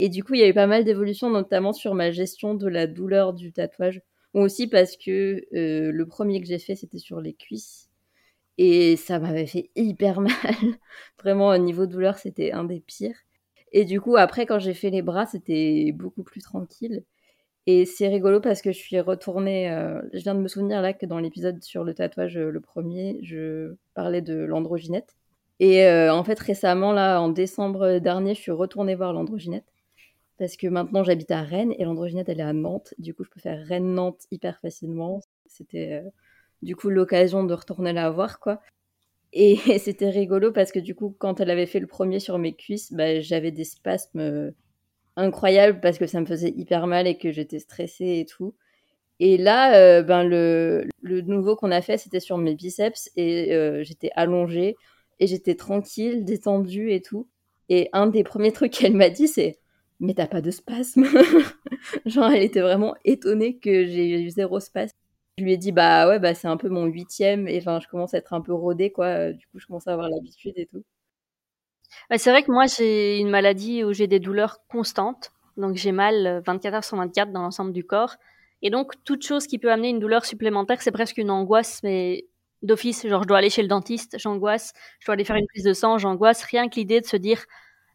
[0.00, 2.68] Et du coup, il y a eu pas mal d'évolutions, notamment sur ma gestion de
[2.68, 4.02] la douleur du tatouage.
[4.36, 7.88] Aussi parce que euh, le premier que j'ai fait, c'était sur les cuisses.
[8.58, 10.34] Et ça m'avait fait hyper mal.
[11.18, 13.16] Vraiment, au niveau douleur, c'était un des pires.
[13.72, 17.02] Et du coup, après, quand j'ai fait les bras, c'était beaucoup plus tranquille.
[17.66, 19.70] Et c'est rigolo parce que je suis retournée.
[19.70, 22.60] Euh, je viens de me souvenir là que dans l'épisode sur le tatouage, euh, le
[22.60, 25.16] premier, je parlais de l'androgynette.
[25.60, 29.64] Et en fait, récemment, là, en décembre dernier, je suis retournée voir l'androgynette.
[30.38, 32.94] Parce que maintenant, j'habite à Rennes et l'androgynette, elle est à Nantes.
[32.98, 35.20] Du coup, je peux faire Rennes-Nantes hyper facilement.
[35.46, 36.02] C'était
[36.62, 38.60] du coup l'occasion de retourner la voir, quoi.
[39.32, 42.54] Et c'était rigolo parce que du coup, quand elle avait fait le premier sur mes
[42.54, 44.50] cuisses, bah, j'avais des spasmes euh,
[45.16, 48.54] incroyables parce que ça me faisait hyper mal et que j'étais stressée et tout.
[49.20, 53.82] Et là, euh, ben le, nouveau qu'on a fait, c'était sur mes biceps et euh,
[53.82, 54.76] j'étais allongée
[55.20, 57.28] et j'étais tranquille, détendue et tout.
[57.68, 59.58] Et un des premiers trucs qu'elle m'a dit, c'est
[60.00, 61.04] mais t'as pas de spasme
[62.06, 64.96] Genre, elle était vraiment étonnée que j'ai eu zéro spasme.
[65.38, 67.88] Je lui ai dit, bah ouais, bah c'est un peu mon huitième, et enfin, je
[67.88, 69.06] commence à être un peu rodée, quoi.
[69.06, 70.82] Euh, du coup, je commence à avoir l'habitude et tout.
[72.10, 75.32] Bah, c'est vrai que moi, j'ai une maladie où j'ai des douleurs constantes.
[75.56, 78.16] Donc, j'ai mal 24 euh, heures sur 24 dans l'ensemble du corps.
[78.62, 82.26] Et donc, toute chose qui peut amener une douleur supplémentaire, c'est presque une angoisse, mais
[82.62, 83.06] d'office.
[83.06, 84.72] Genre, je dois aller chez le dentiste, j'angoisse.
[85.00, 86.42] Je dois aller faire une prise de sang, j'angoisse.
[86.44, 87.44] Rien que l'idée de se dire,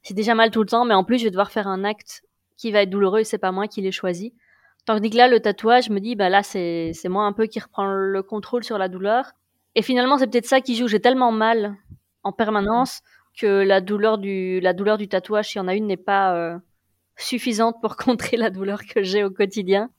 [0.03, 2.23] j'ai déjà mal tout le temps, mais en plus, je vais devoir faire un acte
[2.57, 4.33] qui va être douloureux et c'est pas moi qui l'ai choisi.
[4.85, 7.45] Tandis que là, le tatouage, je me dis, bah là, c'est, c'est moi un peu
[7.45, 9.31] qui reprend le contrôle sur la douleur.
[9.75, 10.87] Et finalement, c'est peut-être ça qui joue.
[10.87, 11.75] J'ai tellement mal
[12.23, 13.01] en permanence
[13.39, 16.35] que la douleur du, la douleur du tatouage, s'il y en a une, n'est pas
[16.35, 16.57] euh,
[17.15, 19.89] suffisante pour contrer la douleur que j'ai au quotidien.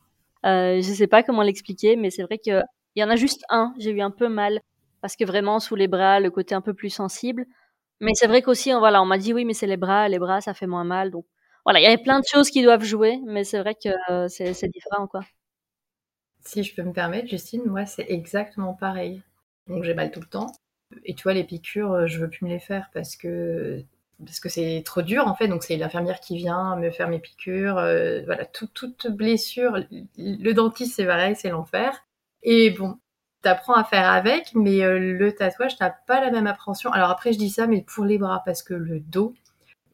[0.45, 2.63] Euh, je sais pas comment l'expliquer, mais c'est vrai qu'il
[2.97, 3.73] y en a juste un.
[3.79, 4.61] J'ai eu un peu mal
[5.01, 7.47] parce que vraiment sous les bras, le côté un peu plus sensible.
[8.03, 10.41] Mais c'est vrai qu'aussi, voilà, on m'a dit oui, mais c'est les bras, les bras,
[10.41, 11.11] ça fait moins mal.
[11.13, 11.25] Donc
[11.65, 14.29] voilà, il y avait plein de choses qui doivent jouer, mais c'est vrai que euh,
[14.29, 15.23] c'est différent, quoi.
[16.45, 19.23] Si je peux me permettre, Justine, moi, c'est exactement pareil.
[19.69, 20.49] Donc, j'ai mal tout le temps.
[21.05, 23.83] Et tu vois, les piqûres, euh, je veux plus me les faire parce que
[24.25, 25.49] parce que c'est trop dur en fait.
[25.49, 27.79] Donc c'est l'infirmière qui vient me faire mes piqûres.
[27.79, 29.79] Euh, voilà, toute blessure.
[30.19, 32.05] Le dentiste c'est pareil, c'est l'enfer.
[32.43, 32.99] Et bon,
[33.43, 36.91] t'apprends à faire avec, mais le tatouage t'as pas la même appréhension.
[36.93, 39.35] Alors après je dis ça, mais pour les bras parce que le dos,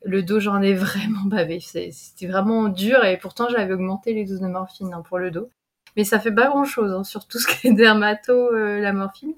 [0.05, 1.61] Le dos, j'en ai vraiment bavé.
[1.61, 5.51] C'était vraiment dur et pourtant j'avais augmenté les doses de morphine hein, pour le dos.
[5.97, 9.35] Mais ça fait pas grand chose, hein, sur tout ce qui est dermato, la morphine.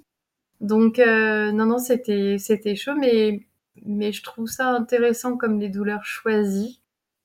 [0.61, 2.39] Donc non, non, c'était
[2.77, 3.41] chaud, mais
[3.85, 6.81] mais je trouve ça intéressant comme des douleurs choisies.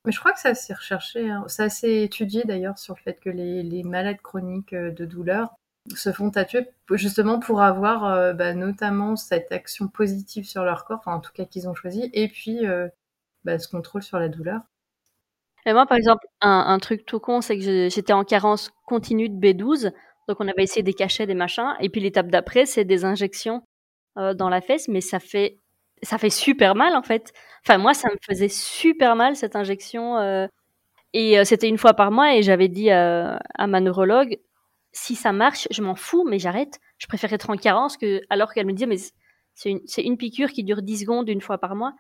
[0.06, 1.46] Mais je crois que ça s'est recherché, hein.
[1.48, 5.56] ça s'est étudié d'ailleurs sur le fait que les, les, malades chroniques euh, de douleur
[5.94, 11.02] se font tatouer justement pour avoir euh, bah, notamment cette action positive sur leur corps,
[11.06, 12.88] en tout cas qu'ils ont choisi, et puis euh,
[13.44, 14.62] bah, ce contrôle sur la douleur.
[15.68, 19.36] Et moi, par exemple, un, truc tout con, c'est que j'étais en carence continue de
[19.36, 19.92] B12,
[20.28, 23.64] donc on avait essayé des cachets, des machins, et puis l'étape d'après, c'est des injections
[24.16, 25.60] dans la fesse, mais ça fait
[26.04, 27.34] ça fait super mal en fait.
[27.66, 30.48] Enfin moi ça me faisait super mal cette injection euh,
[31.14, 34.38] et euh, c'était une fois par mois et j'avais dit à ma neurologue
[34.96, 36.80] si ça marche je m'en fous mais j'arrête.
[36.98, 38.98] Je préfère être en carence que alors qu'elle me disait mais
[39.54, 41.94] c'est une, piqûre qui dure 10 secondes une fois par mois.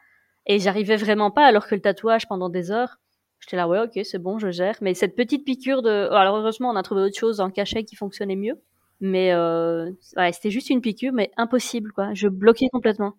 [0.45, 2.97] Et j'arrivais vraiment pas alors que le tatouage pendant des heures
[3.39, 4.77] j'étais là ouais ok c'est bon je gère.
[4.81, 7.95] Mais cette petite piqûre de alors heureusement on a trouvé autre chose en cachet qui
[7.97, 8.61] fonctionnait mieux.
[9.01, 9.91] Mais euh,
[10.31, 12.13] c'était juste une piqûre mais impossible quoi.
[12.13, 13.15] Je bloquais complètement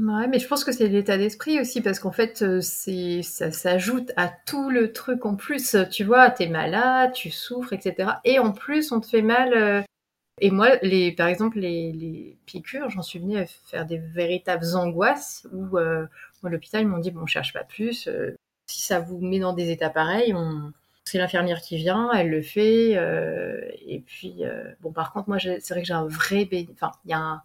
[0.00, 4.12] Ouais, mais je pense que c'est l'état d'esprit aussi, parce qu'en fait, euh, ça s'ajoute
[4.16, 5.76] à tout le truc en plus.
[5.90, 8.10] Tu vois, t'es malade, tu souffres, etc.
[8.24, 9.52] Et en plus, on te fait mal.
[9.54, 9.82] Euh,
[10.40, 15.48] et moi, les, par exemple, les, piqûres, j'en suis venue à faire des véritables angoisses
[15.52, 16.06] où, euh,
[16.44, 18.08] l'hôpital, ils m'ont dit, bon, on cherche pas plus.
[18.66, 20.34] Si ça vous met dans des états pareils,
[21.04, 22.92] c'est l'infirmière qui vient, elle le fait.
[23.86, 24.42] et puis,
[24.80, 26.48] bon, par contre, moi, c'est vrai que j'ai un vrai...
[26.72, 27.42] Enfin, il y a un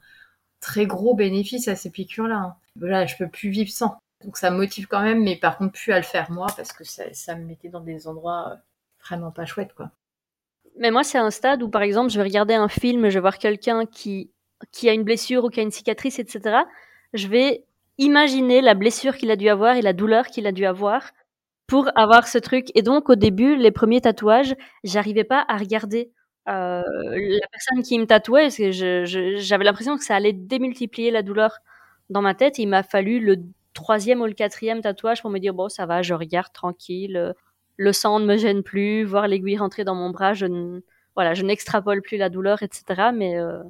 [0.64, 2.38] très gros bénéfice à ces piqûres-là.
[2.38, 2.56] Hein.
[2.80, 3.98] Là, je peux plus vivre sans.
[4.24, 6.72] Donc ça me motive quand même, mais par contre plus à le faire moi parce
[6.72, 8.56] que ça, me mettait dans des endroits euh,
[9.06, 9.92] vraiment pas chouettes quoi.
[10.80, 13.20] Mais moi c'est un stade où par exemple je vais regarder un film, je vais
[13.20, 14.32] voir quelqu'un qui
[14.72, 16.60] qui a une blessure ou qui a une cicatrice, etc.
[17.14, 17.66] Je vais
[17.98, 21.12] imaginer la blessure qu'il a dû avoir et la douleur qu'il a dû avoir
[21.68, 22.68] pour avoir ce truc.
[22.76, 26.14] Et donc au début, les premiers tatouages, j'arrivais pas à regarder
[26.48, 31.60] euh, la personne qui me tatouait, j'avais l'impression que ça allait démultiplier la douleur
[32.10, 32.60] dans ma tête.
[32.60, 33.38] il m'a fallu le
[33.74, 37.34] troisième ou le quatrième tatouage pour me dire bon, ça va, je regarde tranquille,
[37.78, 40.82] le sang ne me gêne plus, voir l'aiguille rentrer dans mon bras, je ne,
[41.16, 43.12] voilà, je n'extrapole plus la douleur, etc.
[43.14, 43.62] Mais euh,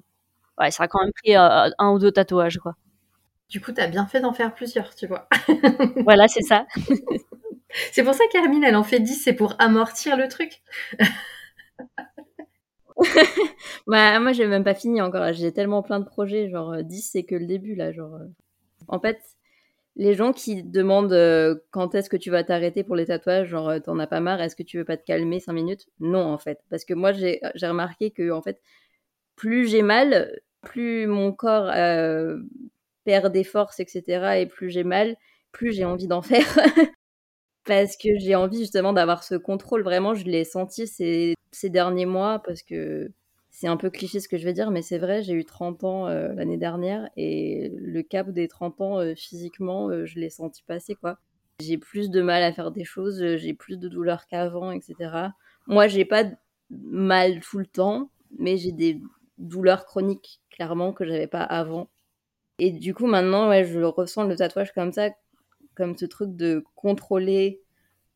[0.59, 2.75] ouais, ça a quand même pris euh, un ou deux tatouages, quoi.
[3.49, 5.27] Du coup, t'as bien fait d'en faire plusieurs, tu vois.
[6.03, 6.65] voilà, c'est ça.
[7.91, 10.61] c'est pour ça qu'Hermine, elle en fait 10, c'est pour amortir le truc.
[13.87, 15.33] bah, moi, j'ai même pas fini encore.
[15.33, 16.49] J'ai tellement plein de projets.
[16.49, 17.91] Genre, 10, euh, c'est que le début, là.
[17.91, 18.27] Genre, euh.
[18.87, 19.19] En fait,
[19.95, 23.73] les gens qui demandent euh, quand est-ce que tu vas t'arrêter pour les tatouages, genre,
[23.83, 25.87] t'en as pas marre, est-ce que tu veux pas te calmer 5 minutes?
[25.99, 26.59] Non, en fait.
[26.69, 28.61] Parce que moi, j'ai remarqué que, en fait,
[29.35, 31.71] plus j'ai mal, plus mon corps
[33.03, 34.39] perd des forces, etc.
[34.41, 35.15] Et plus j'ai mal,
[35.51, 36.47] plus j'ai envie d'en faire.
[37.65, 39.83] parce que j'ai envie justement d'avoir ce contrôle.
[39.83, 43.11] Vraiment, je l'ai senti ces, derniers mois parce que
[43.51, 45.83] c'est un peu cliché ce que je vais dire, mais c'est vrai, j'ai eu 30
[45.83, 50.29] ans euh, l'année dernière et le cap des 30 ans euh, physiquement, euh, je l'ai
[50.29, 51.19] senti passer quoi.
[51.61, 54.95] J'ai plus de mal à faire des choses, j'ai plus de douleurs qu'avant, etc.
[55.67, 56.25] Moi, j'ai pas
[56.71, 58.99] mal tout le temps, mais j'ai des
[59.37, 61.89] douleurs chroniques clairement que j'avais pas avant.
[62.59, 65.09] Et du coup, maintenant, ouais, je ressens le tatouage comme ça
[65.75, 67.61] comme ce truc de contrôler,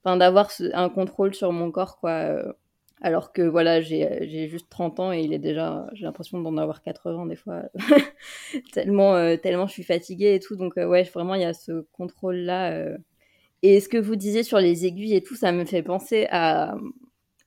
[0.04, 2.12] enfin d'avoir un contrôle sur mon corps, quoi.
[2.12, 2.54] Euh,
[3.02, 6.82] alors que voilà, j'ai juste 30 ans et il est déjà, j'ai l'impression d'en avoir
[6.82, 7.64] 80 des fois,
[8.74, 10.56] tellement, euh, tellement je suis fatiguée et tout.
[10.56, 12.98] Donc euh, ouais, vraiment il y a ce contrôle-là.
[13.64, 16.76] Et ce que vous disiez sur les aiguilles et tout, ça me fait penser à,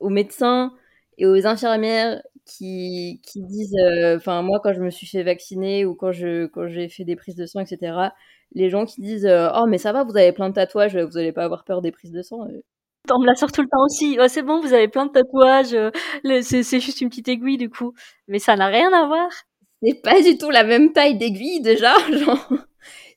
[0.01, 0.73] aux médecins
[1.18, 3.77] et aux infirmières qui, qui disent,
[4.16, 7.16] enfin moi quand je me suis fait vacciner ou quand je quand j'ai fait des
[7.16, 8.11] prises de sang, etc
[8.52, 11.14] les gens qui disent euh, Oh, mais ça va, vous avez plein de tatouages, vous
[11.14, 12.46] n'allez pas avoir peur des prises de sang.
[12.46, 12.62] Euh.
[13.10, 14.18] On me la sort tout le temps aussi.
[14.28, 15.74] c'est bon, vous avez plein de tatouages.
[15.74, 15.90] Euh,
[16.42, 17.94] c'est juste une petite aiguille du coup.
[18.28, 19.30] Mais ça n'a rien à voir.
[19.82, 21.94] C'est pas du tout la même taille d'aiguille déjà.
[22.12, 22.52] Genre,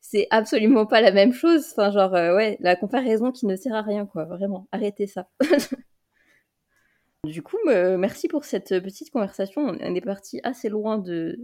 [0.01, 1.65] c'est absolument pas la même chose.
[1.71, 4.25] Enfin, genre, ouais, la comparaison qui ne sert à rien, quoi.
[4.25, 5.27] Vraiment, arrêtez ça.
[7.25, 9.61] du coup, merci pour cette petite conversation.
[9.67, 11.37] On est parti assez loin de.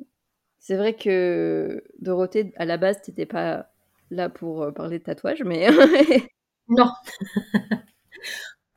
[0.60, 3.70] C'est vrai que Dorothée, à la base, t'étais pas
[4.10, 5.68] là pour euh, parler de tatouage, mais.
[6.68, 6.92] non.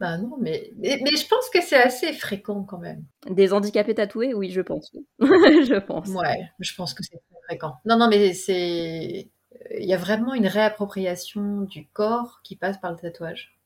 [0.01, 3.05] bah non, mais, mais, je pense que c'est assez fréquent quand même.
[3.29, 4.93] Des handicapés tatoués, oui, je pense.
[5.21, 6.09] je pense.
[6.09, 7.75] Ouais, je pense que c'est très fréquent.
[7.85, 9.31] Non, non, mais c'est.
[9.79, 13.59] Il y a vraiment une réappropriation du corps qui passe par le tatouage.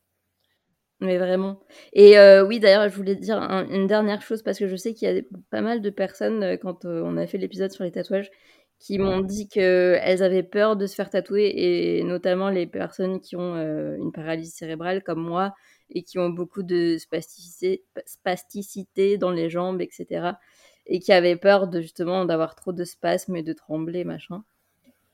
[1.00, 1.60] Mais vraiment.
[1.92, 3.38] Et euh, oui, d'ailleurs, je voulais dire
[3.70, 6.56] une dernière chose parce que je sais qu'il y a pas mal de personnes, euh,
[6.56, 8.30] quand on a fait l'épisode sur les tatouages,
[8.78, 13.36] qui m'ont dit qu'elles avaient peur de se faire tatouer, et notamment les personnes qui
[13.36, 15.54] ont euh, une paralysie cérébrale comme moi,
[15.90, 20.32] et qui ont beaucoup de spasticité, dans les jambes, etc.
[20.86, 24.44] Et qui avaient peur de justement d'avoir trop de spasmes et de trembler, machin.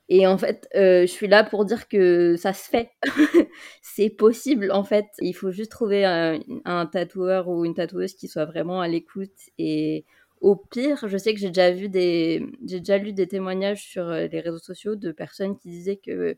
[0.09, 2.91] Et en fait, euh, je suis là pour dire que ça se fait.
[3.81, 5.05] c'est possible, en fait.
[5.19, 9.31] Il faut juste trouver un, un, tatoueur ou une tatoueuse qui soit vraiment à l'écoute
[9.57, 10.05] et
[10.43, 14.09] au pire, je sais que j'ai déjà vu des, j'ai déjà lu des témoignages sur
[14.09, 16.37] euh, les réseaux sociaux de personnes qui disaient que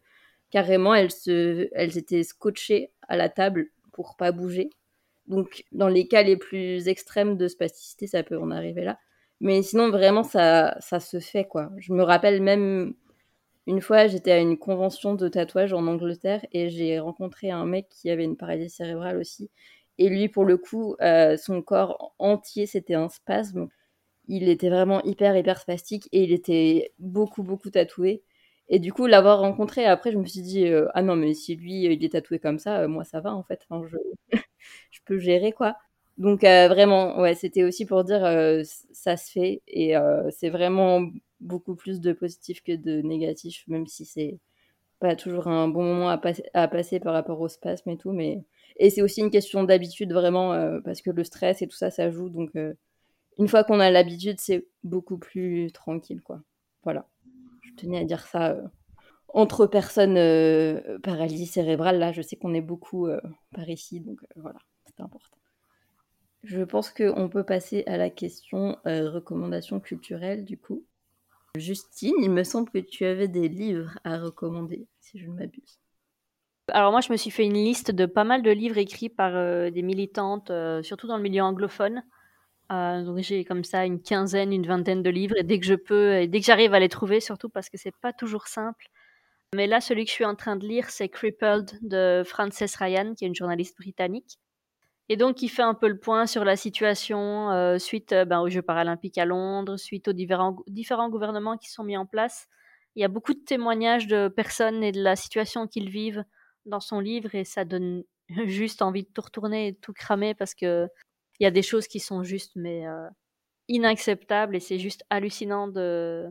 [0.52, 4.70] carrément elles se, elles étaient scotchées à la table pour pas bouger.
[5.28, 9.00] Donc, dans les cas les plus extrêmes de spasticité, ça peut en arriver là.
[9.42, 11.72] Mais sinon, vraiment, ça, ça se fait, quoi.
[11.80, 12.94] Je me rappelle même
[13.66, 17.88] une fois, j'étais à une convention de tatouage en Angleterre et j'ai rencontré un mec
[17.90, 19.50] qui avait une paralysie cérébrale aussi.
[19.98, 23.70] Et lui, pour le coup, euh, son corps entier, c'était un spasme
[24.28, 28.24] il était vraiment hyper, hyper spastique et il était beaucoup, beaucoup tatoué.
[28.68, 31.56] Et du coup, l'avoir rencontré après, je me suis dit, euh, ah non, mais si
[31.56, 33.66] lui, il est tatoué comme ça, euh, moi, ça va, en fait.
[33.72, 33.98] Je,
[34.92, 35.76] je peux gérer, quoi.
[36.18, 38.22] Donc, euh, vraiment, ouais, c'était aussi pour dire,
[38.94, 39.62] ça se fait.
[39.68, 39.94] Et
[40.32, 41.10] c'est vraiment
[41.42, 44.40] beaucoup plus de positif que de négatif, même si c'est
[45.00, 46.22] pas toujours un bon moment à,
[46.54, 48.12] à passer par rapport au spasme et tout.
[48.14, 48.44] Mais...
[48.78, 52.10] Et c'est aussi une question d'habitude, vraiment, parce que le stress et tout ça, ça
[52.12, 52.30] joue.
[52.30, 52.52] Donc,
[53.38, 56.42] une fois qu'on a l'habitude, c'est beaucoup plus tranquille, quoi.
[56.84, 57.08] Voilà.
[57.64, 58.52] Je tenais à dire ça.
[58.52, 58.62] Euh,
[59.34, 63.20] entre personnes euh, paralysie cérébrale, là, je sais qu'on est beaucoup euh,
[63.54, 65.38] par ici, donc voilà, c'est important.
[66.44, 70.86] Je pense qu'on peut passer à la question recommandation culturelle, du coup.
[71.58, 75.80] Justine, il me semble que tu avais des livres à recommander, si je ne m'abuse.
[76.70, 79.34] Alors moi, je me suis fait une liste de pas mal de livres écrits par
[79.72, 80.52] des militantes,
[80.84, 82.04] surtout dans le milieu anglophone,
[82.72, 85.76] euh, donc j'ai comme ça une quinzaine, une vingtaine de livres et dès que je
[85.76, 88.88] peux et dès que j'arrive à les trouver surtout parce que c'est pas toujours simple.
[89.54, 93.14] Mais là celui que je suis en train de lire c'est Crippled de Frances Ryan
[93.16, 94.40] qui est une journaliste britannique
[95.08, 98.40] et donc il fait un peu le point sur la situation euh, suite euh, ben,
[98.42, 102.48] aux Jeux paralympiques à Londres, suite aux différents, différents gouvernements qui sont mis en place.
[102.96, 106.24] Il y a beaucoup de témoignages de personnes et de la situation qu'ils vivent
[106.66, 108.04] dans son livre et ça donne
[108.48, 110.88] juste envie de tout retourner et de tout cramer parce que
[111.40, 113.08] il y a des choses qui sont juste mais euh,
[113.68, 116.26] inacceptables et c'est juste hallucinant de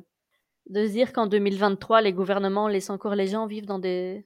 [0.67, 4.25] de se dire qu'en 2023 les gouvernements laissent encore les gens vivre dans des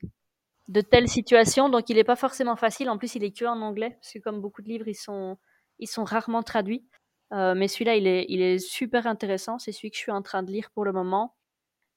[0.69, 1.69] de telles situations.
[1.69, 2.91] Donc il n'est pas forcément facile.
[2.91, 5.39] En plus il est que en anglais parce que comme beaucoup de livres ils sont
[5.79, 6.87] ils sont rarement traduits.
[7.33, 9.59] Euh, mais celui-là il est il est super intéressant.
[9.59, 11.35] C'est celui que je suis en train de lire pour le moment.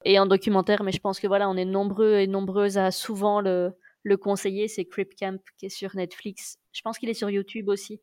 [0.06, 3.42] Et en documentaire mais je pense que voilà on est nombreux et nombreuses à souvent
[3.42, 4.68] le le conseiller.
[4.68, 6.58] C'est Crip Camp qui est sur Netflix.
[6.72, 8.02] Je pense qu'il est sur YouTube aussi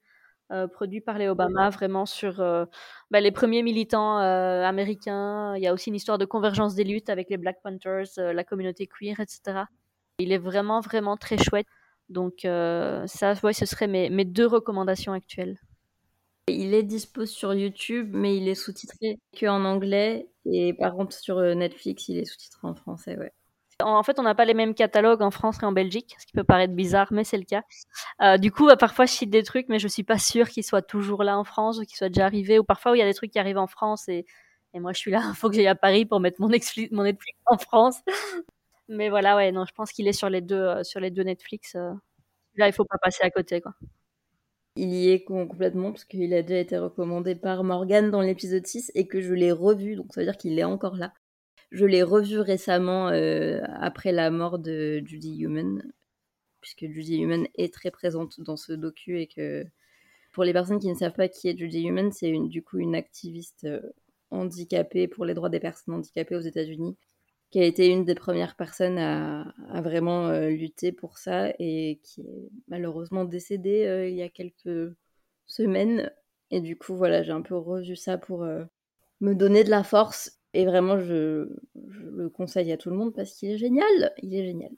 [0.50, 2.64] euh, produit par les Obama, vraiment sur euh,
[3.10, 5.54] bah, les premiers militants euh, américains.
[5.56, 8.44] Il y a aussi une histoire de convergence des luttes avec les Black Panthers, la
[8.44, 9.64] communauté queer, etc.
[10.18, 11.66] Il est vraiment, vraiment très chouette.
[12.08, 15.58] Donc ça, ouais, ce serait mes, mes deux recommandations actuelles.
[16.48, 20.28] Il est dispo sur YouTube, mais il est sous-titré que en anglais.
[20.46, 23.32] Et par contre, sur Netflix, il est sous-titré en français, ouais.
[23.80, 26.32] En fait, on n'a pas les mêmes catalogues en France et en Belgique, ce qui
[26.32, 27.62] peut paraître bizarre, mais c'est le cas.
[28.20, 30.64] Euh, du coup, bah, parfois, je cite des trucs, mais je suis pas sûre qu'ils
[30.64, 32.58] soient toujours là en France ou qu'ils soient déjà arrivés.
[32.58, 34.26] Ou parfois, il y a des trucs qui arrivent en France et,
[34.74, 36.90] moi, je suis là, il faut que j'aille à Paris pour mettre mon, Netflix
[37.46, 37.98] en France.
[38.88, 41.22] mais voilà, ouais, non, je pense qu'il est sur les deux, euh, sur les deux
[41.22, 41.76] Netflix.
[41.76, 41.92] Euh.
[42.56, 43.74] Là, il faut pas passer à côté, quoi.
[44.74, 48.92] Il y est complètement, parce qu'il a déjà été recommandé par Morgane dans l'épisode 6
[48.94, 51.12] et que je l'ai revu, donc ça veut dire qu'il est encore là.
[51.70, 55.82] Je l'ai revu récemment euh, après la mort de Judy Human,
[56.60, 59.66] puisque Judy Human est très présente dans ce docu et que
[60.32, 62.94] pour les personnes qui ne savent pas qui est Judy Human, c'est du coup une
[62.94, 63.82] activiste euh,
[64.30, 66.96] handicapée pour les droits des personnes handicapées aux États-Unis,
[67.50, 69.52] qui a été une des premières personnes à,
[69.82, 74.94] vraiment euh, lutter pour ça et qui est malheureusement décédée il y a quelques
[75.46, 76.10] semaines.
[76.50, 78.46] Et du coup, voilà, j'ai un peu revu ça pour
[79.20, 83.32] me donner de la force et vraiment, je, le conseille à tout le monde parce
[83.32, 84.12] qu'il est génial.
[84.22, 84.72] Il est génial.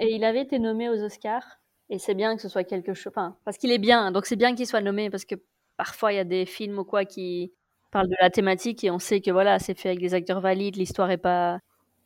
[0.00, 1.60] Et il avait été nommé aux Oscars.
[1.90, 3.12] Et c'est bien que ce soit quelque chose.
[3.14, 4.12] Enfin, parce qu'il est bien.
[4.12, 5.34] Donc c'est bien qu'il soit nommé parce que
[5.76, 7.52] parfois il y a des films ou quoi qui
[7.90, 10.76] parlent de la thématique et on sait que voilà, c'est fait avec des acteurs valides,
[10.76, 11.58] l'histoire est pas.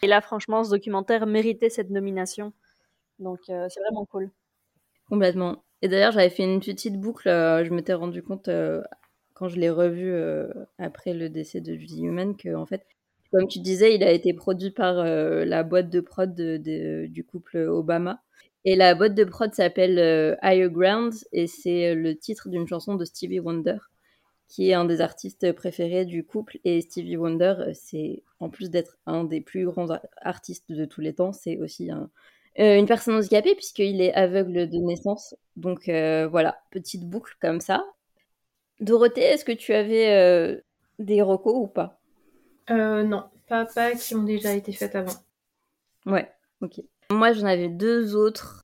[0.02, 2.52] Et là, franchement, ce documentaire méritait cette nomination.
[3.20, 4.30] Donc euh, c'est vraiment cool.
[5.08, 5.64] Complètement.
[5.82, 7.28] Et d'ailleurs, j'avais fait une petite boucle.
[7.28, 8.82] Euh, je m'étais rendu compte euh,
[9.36, 12.86] quand je l'ai revu euh, après le décès de Judy Human, que en fait,
[13.30, 17.58] comme tu disais, il a été produit par euh, la boîte de prod du couple
[17.58, 18.22] Obama.
[18.64, 22.94] Et la boîte de prod s'appelle euh, Higher Ground et c'est le titre d'une chanson
[22.94, 23.76] de Stevie Wonder.
[24.48, 26.58] qui est un des artistes préférés du couple.
[26.64, 29.88] Et Stevie Wonder, c'est en plus d'être un des plus grands
[30.22, 31.90] artistes de tous les temps, c'est aussi
[32.56, 35.36] une personne handicapée puisqu'il est aveugle de naissance.
[35.56, 37.84] Donc voilà, petite boucle comme ça.
[38.80, 40.62] Dorothée, est-ce que tu avais
[40.98, 41.98] des recos ou pas?
[42.68, 45.14] Non, pas, pas qui ont déjà été faites avant.
[46.04, 46.80] Ouais, ok.
[47.10, 48.62] Moi, j'en avais deux autres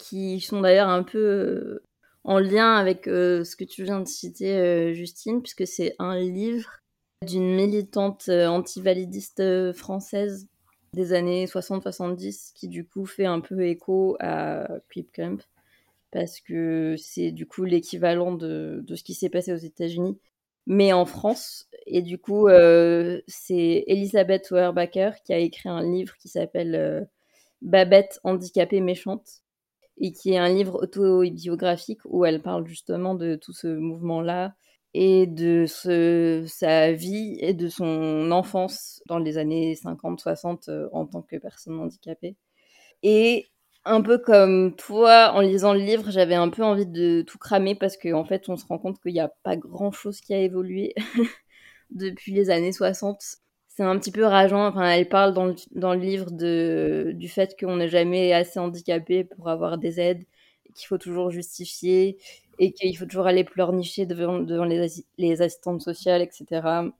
[0.00, 1.82] qui sont d'ailleurs un peu euh,
[2.24, 6.18] en lien avec euh, ce que tu viens de citer, euh, Justine, puisque c'est un
[6.18, 6.80] livre
[7.26, 10.48] d'une militante antivalidiste française
[10.94, 15.38] des années 60-70 qui du coup fait un peu écho à Creep Camp
[16.12, 20.18] parce que c'est du coup l'équivalent de, ce qui s'est passé aux États-Unis
[20.66, 22.48] mais en France et du coup
[23.26, 27.08] c'est Elisabeth Weyerbacher qui a écrit un livre qui s'appelle
[27.62, 29.42] Babette handicapée méchante
[29.98, 34.54] et qui est un livre autobiographique où elle parle justement de tout ce mouvement-là
[34.94, 41.22] et de sa vie et de son enfance dans les années 50-60 euh, en tant
[41.22, 42.36] que personne handicapée.
[43.02, 43.50] Et
[43.84, 47.74] un peu comme toi, en lisant le livre, j'avais un peu envie de tout cramer
[47.74, 50.38] parce qu'en en fait, on se rend compte qu'il n'y a pas grand-chose qui a
[50.40, 50.94] évolué
[51.90, 53.22] depuis les années 60
[53.68, 54.66] c'est un petit peu rageant.
[54.68, 58.58] Enfin, elle parle dans le, dans le livre de, du fait qu'on n'est jamais assez
[58.60, 60.24] handicapé pour avoir des aides,
[60.74, 62.18] qu'il faut toujours justifier
[62.58, 66.92] et qu'il faut toujours aller pleurnicher devant, devant les, les assistantes sociales, etc.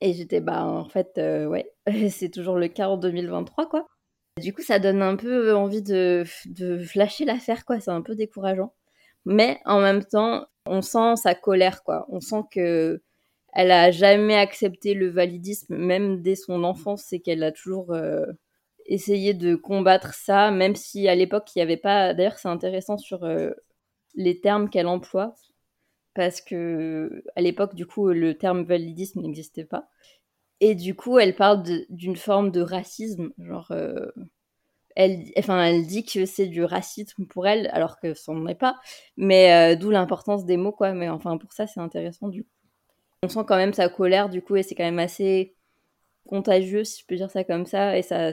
[0.00, 1.72] Et j'étais, bah, en fait, euh, ouais,
[2.10, 3.88] c'est toujours le cas en 2023, quoi.
[4.40, 6.84] Du coup, ça donne un peu envie de, de
[7.26, 7.80] l'affaire, quoi.
[7.80, 8.72] C'est un peu décourageant.
[9.26, 12.06] Mais en même temps, on sent sa colère, quoi.
[12.10, 13.02] On sent que
[13.52, 18.26] elle a jamais accepté le validisme, même dès son enfance, c'est qu'elle a toujours euh,
[18.86, 22.14] essayé de combattre ça, même si à l'époque il n'y avait pas.
[22.14, 23.50] D'ailleurs, c'est intéressant sur euh,
[24.14, 25.34] les termes qu'elle emploie,
[26.14, 29.88] parce que à l'époque, du coup, le terme validisme n'existait pas.
[30.60, 33.70] Et du coup, elle parle d'une forme de racisme, genre.
[33.70, 34.10] Euh,
[34.96, 38.54] elle, enfin, elle dit que c'est du racisme pour elle, alors que ce n'en est
[38.54, 38.78] pas.
[39.16, 40.92] Mais d'où l'importance des mots, quoi.
[40.92, 42.50] Mais enfin, pour ça, c'est intéressant du coup.
[43.22, 45.54] On sent quand même sa colère du coup et c'est quand même assez
[46.26, 48.32] contagieux si je peux dire ça comme ça et ça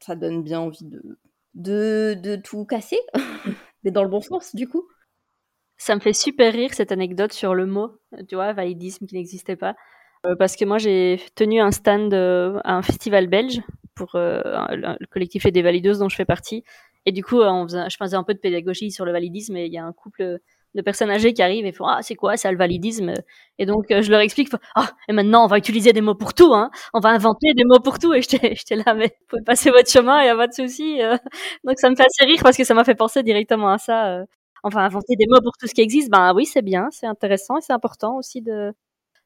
[0.00, 1.18] ça donne bien envie de
[1.54, 2.98] de, de tout casser
[3.84, 4.88] mais dans le bon sens du coup.
[5.76, 9.56] Ça me fait super rire cette anecdote sur le mot, tu vois, validisme qui n'existait
[9.56, 9.76] pas.
[10.26, 13.60] Euh, parce que moi j'ai tenu un stand euh, à un festival belge
[13.94, 16.64] pour euh, le collectif des valideuses dont je fais partie.
[17.06, 19.78] Et du coup, je faisais un peu de pédagogie sur le validisme et il y
[19.78, 20.38] a un couple
[20.74, 23.14] de personnes âgées qui arrivent et font ah c'est quoi ça le validisme?
[23.58, 26.52] Et donc je leur explique ah et maintenant on va utiliser des mots pour tout
[26.52, 26.70] hein.
[26.94, 28.12] On va inventer des mots pour tout.
[28.12, 30.98] Et j'étais là mais vous pouvez passer votre chemin il y a pas de souci
[31.64, 34.24] donc ça me fait assez rire parce que ça m'a fait penser directement à ça
[34.64, 37.56] enfin inventer des mots pour tout ce qui existe ben oui c'est bien c'est intéressant
[37.58, 38.72] et c'est important aussi de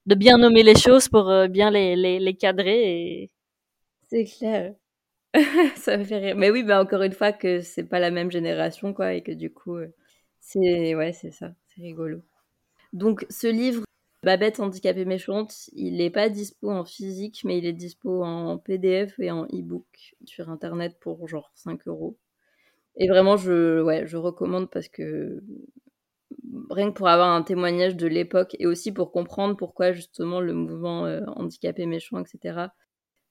[0.06, 3.30] de bien nommer les choses pour bien les, les, les cadrer
[4.08, 4.74] c'est clair
[5.76, 8.30] ça me fait rire mais oui ben encore une fois que c'est pas la même
[8.30, 9.78] génération quoi et que du coup
[10.40, 12.22] c'est ouais, c'est ça, c'est rigolo.
[12.92, 13.84] Donc ce livre
[14.24, 19.18] Babette handicapée méchante, il n'est pas dispo en physique, mais il est dispo en PDF
[19.20, 22.18] et en e-book sur internet pour genre 5 euros.
[22.96, 25.42] Et vraiment, je, je recommande parce que
[26.70, 30.54] rien que pour avoir un témoignage de l'époque et aussi pour comprendre pourquoi justement le
[30.54, 32.72] mouvement euh, handicapé méchant, etc.,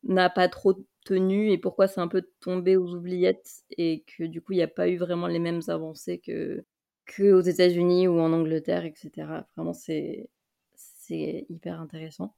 [0.04, 4.42] n'a pas trop tenu et pourquoi c'est un peu tombé aux oubliettes et que du
[4.42, 6.64] coup il n'y a pas eu vraiment les mêmes avancées que
[7.06, 9.46] qu'aux États-Unis ou en Angleterre, etc.
[9.56, 10.30] Vraiment, c'est
[10.76, 12.36] c'est hyper intéressant.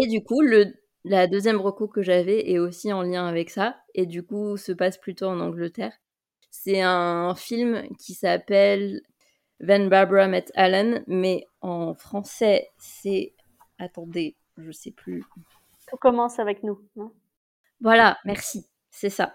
[0.00, 3.76] Et du coup, le, la deuxième recours que j'avais est aussi en lien avec ça,
[3.94, 5.92] et du coup, se passe plutôt en Angleterre.
[6.50, 9.02] C'est un film qui s'appelle
[9.60, 13.32] When Barbara Met Alan, mais en français, c'est.
[13.78, 15.24] Attendez, je sais plus.
[15.88, 17.12] Tout commence avec nous, non?
[17.80, 19.32] Voilà, merci, c'est ça.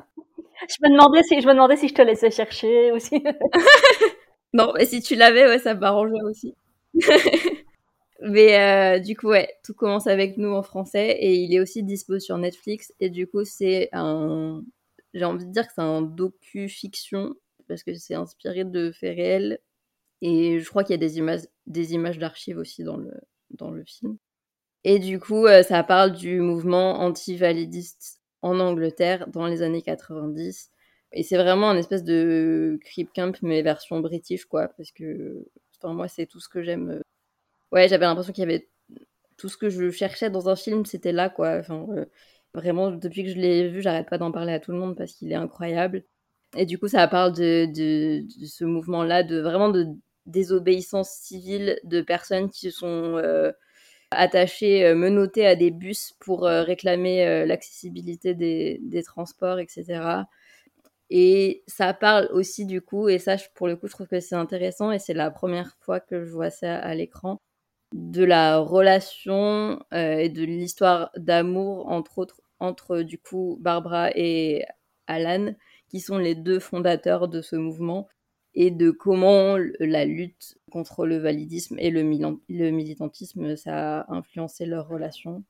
[0.68, 3.24] Je me demandais si je me demandais si je te laissais chercher aussi.
[4.54, 6.56] Non, mais si tu l'avais, ouais, ça m'arrangerait aussi.
[8.22, 11.84] mais euh, du coup, ouais, tout commence avec nous en français et il est aussi
[11.84, 12.94] dispo sur Netflix.
[13.00, 14.62] Et du coup, c'est un.
[15.14, 17.34] J'ai envie de dire que c'est un docu-fiction
[17.68, 19.60] parce que c'est inspiré de faits réels.
[20.22, 23.12] Et je crois qu'il y a des images, des images d'archives aussi dans le,
[23.52, 24.18] dans le film.
[24.84, 30.72] Et du coup, euh, ça parle du mouvement anti-validiste en Angleterre dans les années 90
[31.14, 34.70] et c'est vraiment un espèce de creep camp, mais version british, quoi.
[34.78, 35.46] Parce que,
[35.78, 36.90] enfin, moi, c'est tout ce que j'aime.
[36.92, 37.02] Euh.
[37.72, 38.70] Ouais, j'avais l'impression qu'il y avait
[39.38, 41.62] tout ce que je cherchais dans un film, c'était là, quoi.
[41.70, 42.06] Euh,
[42.54, 45.14] vraiment, depuis que je l'ai vu, j'arrête pas d'en parler à tout le monde parce
[45.14, 46.04] qu'il est incroyable.
[46.58, 49.88] Et du coup, ça parle de, de, ce mouvement-là, de vraiment de
[50.26, 53.52] désobéissance civile de personnes qui sont euh,
[54.12, 60.26] attachées, euh, menottées à des bus pour euh, réclamer l'accessibilité des, des, transports, etc.
[61.10, 64.36] Et ça parle aussi du coup, et ça pour le coup je trouve que c'est
[64.36, 67.42] intéressant, et c'est la première fois que je vois ça à l'écran,
[67.94, 74.64] de la relation et de l'histoire d'amour entre autres entre du coup Barbara et
[75.08, 75.54] Alan,
[75.90, 78.08] qui sont les deux fondateurs de ce mouvement,
[78.54, 84.88] et de comment la lutte contre le validisme et le, militantisme, ça a influencé leur
[84.88, 85.44] relation.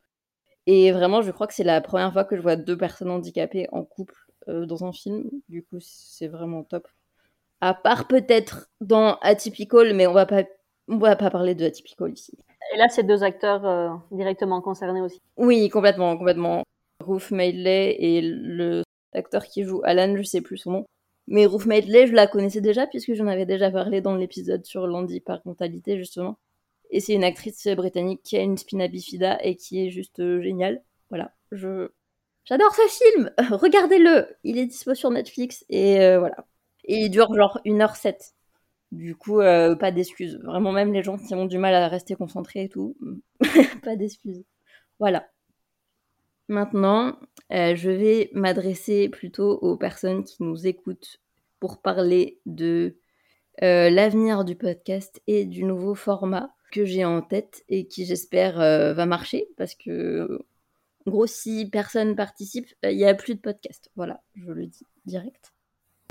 [0.68, 3.68] Et vraiment, je crois que c'est la première fois que je vois deux personnes handicapées
[3.72, 4.16] en couple
[4.48, 5.30] euh, dans un film.
[5.50, 6.88] Du coup, c'est vraiment top.
[7.62, 10.44] À part peut-être dans Atypical, mais on va pas,
[10.88, 12.38] on va pas parler de Atypical ici.
[12.74, 15.20] Et là, c'est deux acteurs euh, directement concernés aussi.
[15.38, 16.64] Oui, complètement, complètement.
[17.02, 18.84] Ruth Madeley et le
[19.14, 20.86] acteur qui joue Alan, je sais plus son nom.
[21.28, 24.88] Mais Ruth Madeley, je la connaissais déjà puisque j'en avais déjà parlé dans l'épisode sur
[24.88, 26.38] l'handiparentalité justement.
[26.90, 30.42] Et c'est une actrice britannique qui a une spina bifida et qui est juste euh,
[30.42, 30.84] géniale.
[31.10, 31.90] Voilà, je
[32.46, 33.32] j'adore ce film.
[33.52, 36.46] Regardez-le, il est dispo sur Netflix et euh, voilà.
[36.84, 38.34] Et il dure genre 1h07.
[38.92, 40.38] Du coup, euh, pas d'excuses.
[40.44, 42.98] Vraiment, même les gens qui ont du mal à rester concentrés et tout,
[43.84, 44.44] pas d'excuses.
[45.00, 45.28] Voilà.
[46.52, 47.18] Maintenant,
[47.54, 51.22] euh, je vais m'adresser plutôt aux personnes qui nous écoutent
[51.62, 52.98] pour parler de
[53.64, 58.60] euh, l'avenir du podcast et du nouveau format que j'ai en tête et qui j'espère
[58.60, 60.42] euh, va marcher parce que
[61.06, 63.90] en gros si personne participe, il n'y a plus de podcast.
[63.96, 65.54] Voilà, je le dis direct.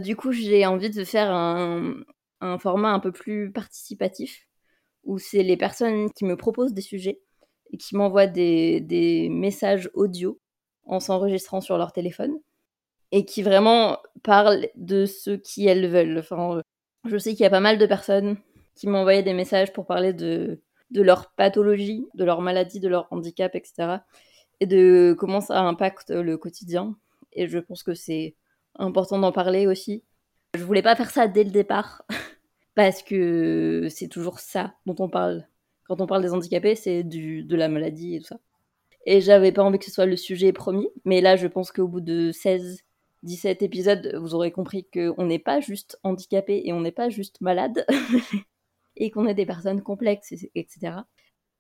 [0.03, 1.97] Du coup, j'ai envie de faire un,
[2.41, 4.49] un format un peu plus participatif
[5.05, 7.21] où c'est les personnes qui me proposent des sujets
[7.79, 10.39] qui m'envoient des, messages audio
[10.85, 12.39] en s'enregistrant sur leur téléphone
[13.13, 16.19] et qui vraiment parlent de ce qu'elles veulent.
[16.19, 16.63] Enfin,
[17.05, 18.37] je sais qu'il y a pas mal de personnes
[18.75, 20.61] qui envoyé des messages pour parler de,
[20.91, 23.99] de leur pathologie, de leur maladie, de leur handicap, etc.
[24.61, 26.97] Et de comment ça impacte le quotidien.
[27.33, 28.37] Et je pense que c'est
[28.77, 30.03] important d'en parler aussi.
[30.55, 32.05] Je voulais pas faire ça dès le départ,
[32.75, 35.47] parce que c'est toujours ça dont on parle
[35.91, 38.39] quand on parle des handicapés, c'est de la maladie et tout ça.
[39.07, 41.89] Et j'avais pas envie que ce soit le sujet premier, mais là, je pense qu'au
[41.89, 42.85] bout de 16,
[43.25, 47.41] 17 épisodes, vous aurez compris qu'on n'est pas juste handicapé et on n'est pas juste
[47.41, 47.85] malade,
[48.97, 50.93] et qu'on est des personnes complexes, etc.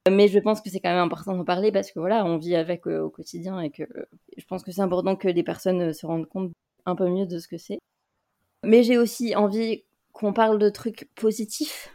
[0.09, 2.55] Mais je pense que c'est quand même important d'en parler parce que voilà, on vit
[2.55, 3.83] avec euh, au quotidien et que
[4.37, 6.53] je pense que c'est important que les personnes se rendent compte
[6.87, 7.81] un peu mieux de ce que c'est.
[8.63, 11.93] Mais j'ai aussi envie qu'on parle de trucs positifs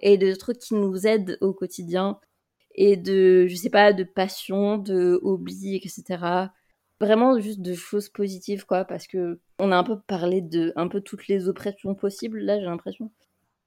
[0.00, 2.18] et de trucs qui nous aident au quotidien
[2.74, 6.50] et de, je sais pas, de passion, de hobby, etc.
[7.00, 10.88] Vraiment juste de choses positives, quoi, parce que on a un peu parlé de un
[10.88, 13.10] peu toutes les oppressions possibles, là, j'ai l'impression.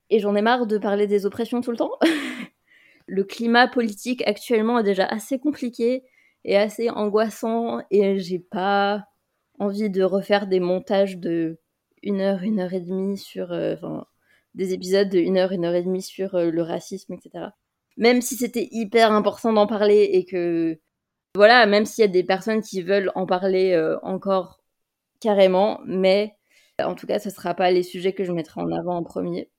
[0.10, 1.92] Et j'en ai marre de parler des oppressions tout le temps.
[3.08, 6.04] le climat politique actuellement est déjà assez compliqué
[6.46, 9.06] et assez angoissant et j'ai pas
[9.60, 11.60] envie de refaire des montages de
[12.04, 13.76] une heure, une heure et demie sur, euh,
[14.56, 17.48] des épisodes de 1 heure, une heure et demie sur euh, le racisme, etc.
[17.98, 20.80] Même si c'était hyper important d'en parler et que,
[21.36, 24.60] voilà, même s'il y a des personnes qui veulent en parler euh, encore
[25.20, 26.36] carrément, mais
[26.80, 29.04] en tout cas, ce ne sera pas les sujets que je mettrai en avant en
[29.04, 29.50] premier.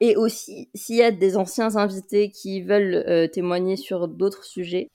[0.00, 4.88] Et aussi, s'il y a des anciens invités qui veulent euh, témoigner sur d'autres sujets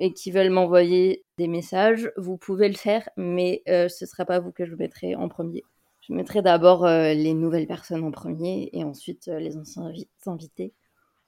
[0.00, 4.40] et qui veulent m'envoyer des messages, vous pouvez le faire, mais ce ne sera pas
[4.40, 5.62] vous que je mettrai en premier.
[6.10, 9.92] Je mettrai d'abord euh, les nouvelles personnes en premier et ensuite euh, les anciens
[10.26, 10.74] invités,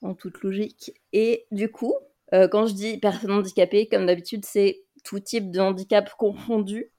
[0.01, 0.91] en toute logique.
[1.13, 1.95] Et du coup,
[2.33, 6.91] euh, quand je dis personnes handicapées, comme d'habitude, c'est tout type de handicap confondu.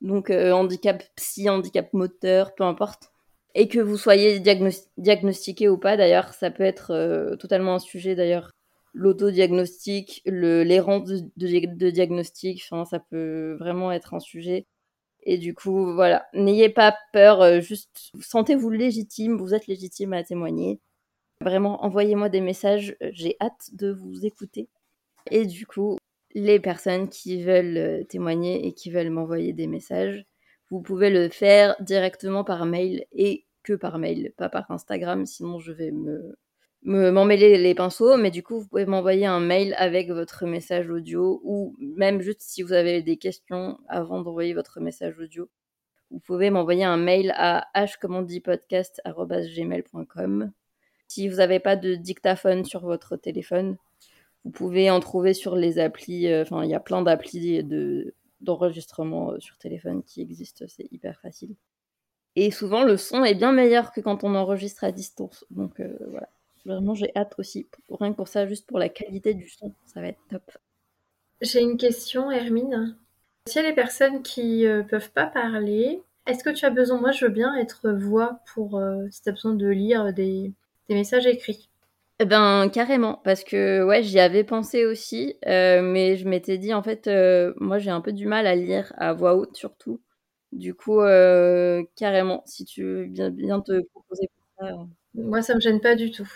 [0.00, 3.12] Donc handicap psy, handicap moteur, peu importe.
[3.54, 8.50] Et que vous soyez diagnostiqué ou pas, d'ailleurs, ça peut être totalement un sujet, d'ailleurs.
[8.92, 14.66] L'autodiagnostic, l'errance de, de, diagnostic, ça peut vraiment être un sujet.
[15.26, 20.22] Et du coup, voilà, n'ayez pas peur, euh, juste sentez-vous légitime, vous êtes légitime à
[20.22, 20.80] témoigner.
[21.42, 24.68] Vraiment, envoyez-moi des messages, euh, j'ai hâte de vous écouter.
[25.32, 25.98] Et du coup,
[26.34, 30.24] les personnes qui veulent euh, témoigner et qui veulent m'envoyer des messages,
[30.70, 35.58] vous pouvez le faire directement par mail et que par mail, pas par Instagram, sinon
[35.58, 36.36] je vais me
[36.86, 41.40] m'emmêler les pinceaux, mais du coup, vous pouvez m'envoyer un mail avec votre message audio
[41.42, 45.48] ou même juste si vous avez des questions avant d'envoyer votre message audio,
[46.10, 50.52] vous pouvez m'envoyer un mail à hcommandipodcast.gmail.com.
[51.08, 53.76] Si vous n'avez pas de dictaphone sur votre téléphone,
[54.44, 58.14] vous pouvez en trouver sur les applis, euh, enfin, il y a plein d'applis de,
[58.40, 61.56] d'enregistrement euh, sur téléphone qui existent, c'est hyper facile.
[62.36, 65.44] Et souvent, le son est bien meilleur que quand on enregistre à distance.
[65.50, 66.28] Donc euh, voilà.
[66.66, 67.66] Vraiment, j'ai hâte aussi.
[67.90, 70.42] Rien que pour ça, juste pour la qualité du son, ça va être top.
[71.40, 72.96] J'ai une question, Hermine.
[73.46, 77.00] S'il y a les personnes qui ne peuvent pas parler, est-ce que tu as besoin,
[77.00, 80.52] moi je veux bien être voix pour si tu as besoin de lire des,
[80.88, 81.70] des messages écrits
[82.18, 86.72] eh ben carrément, parce que ouais, j'y avais pensé aussi, euh, mais je m'étais dit
[86.72, 90.00] en fait, euh, moi j'ai un peu du mal à lire à voix haute surtout.
[90.52, 94.76] Du coup, euh, carrément, si tu veux bien, bien te proposer pour ça.
[95.14, 96.28] Moi, ça me gêne pas du tout.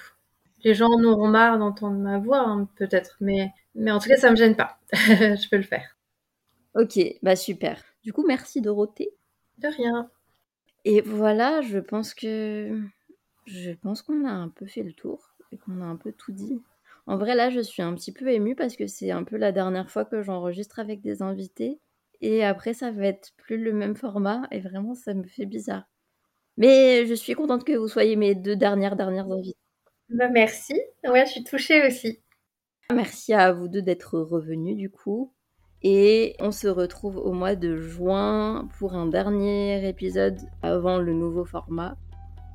[0.64, 4.16] Les gens en auront marre d'entendre ma voix, hein, peut-être, mais, mais en tout cas,
[4.16, 4.78] ça me gêne pas.
[4.92, 5.96] je peux le faire.
[6.74, 7.82] Ok, bah super.
[8.04, 9.11] Du coup, merci Dorothée.
[9.58, 10.11] De rien.
[10.84, 12.80] Et voilà, je pense que
[13.46, 16.32] je pense qu'on a un peu fait le tour et qu'on a un peu tout
[16.32, 16.62] dit.
[17.06, 19.52] En vrai, là, je suis un petit peu émue parce que c'est un peu la
[19.52, 21.80] dernière fois que j'enregistre avec des invités.
[22.20, 24.42] Et après, ça va être plus le même format.
[24.52, 25.84] Et vraiment, ça me fait bizarre.
[26.58, 29.59] Mais je suis contente que vous soyez mes deux dernières, dernières invités.
[30.11, 30.74] Bah, merci.
[31.08, 32.20] Ouais, je suis touchée aussi.
[32.92, 35.32] Merci à vous deux d'être revenus, du coup.
[35.82, 41.44] Et on se retrouve au mois de juin pour un dernier épisode avant le nouveau
[41.44, 41.96] format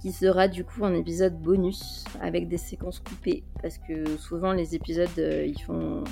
[0.02, 4.76] qui sera du coup un épisode bonus avec des séquences coupées parce que souvent les
[4.76, 6.04] épisodes euh, ils font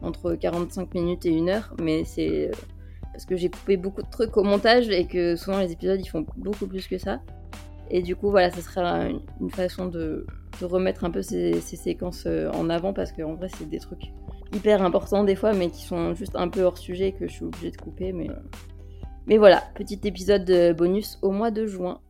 [0.00, 2.52] entre 45 minutes et une heure mais c'est euh,
[3.12, 6.08] parce que j'ai coupé beaucoup de trucs au montage et que souvent les épisodes ils
[6.08, 7.20] font beaucoup plus que ça
[7.90, 9.06] et du coup voilà ce sera
[9.40, 10.26] une, façon de,
[10.60, 14.12] remettre un peu ces, séquences euh, en avant parce qu'en vrai c'est des trucs
[14.54, 17.44] hyper importants des fois mais qui sont juste un peu hors sujet que je suis
[17.44, 18.28] obligée de couper mais
[19.26, 22.00] mais voilà petit épisode bonus au mois de juin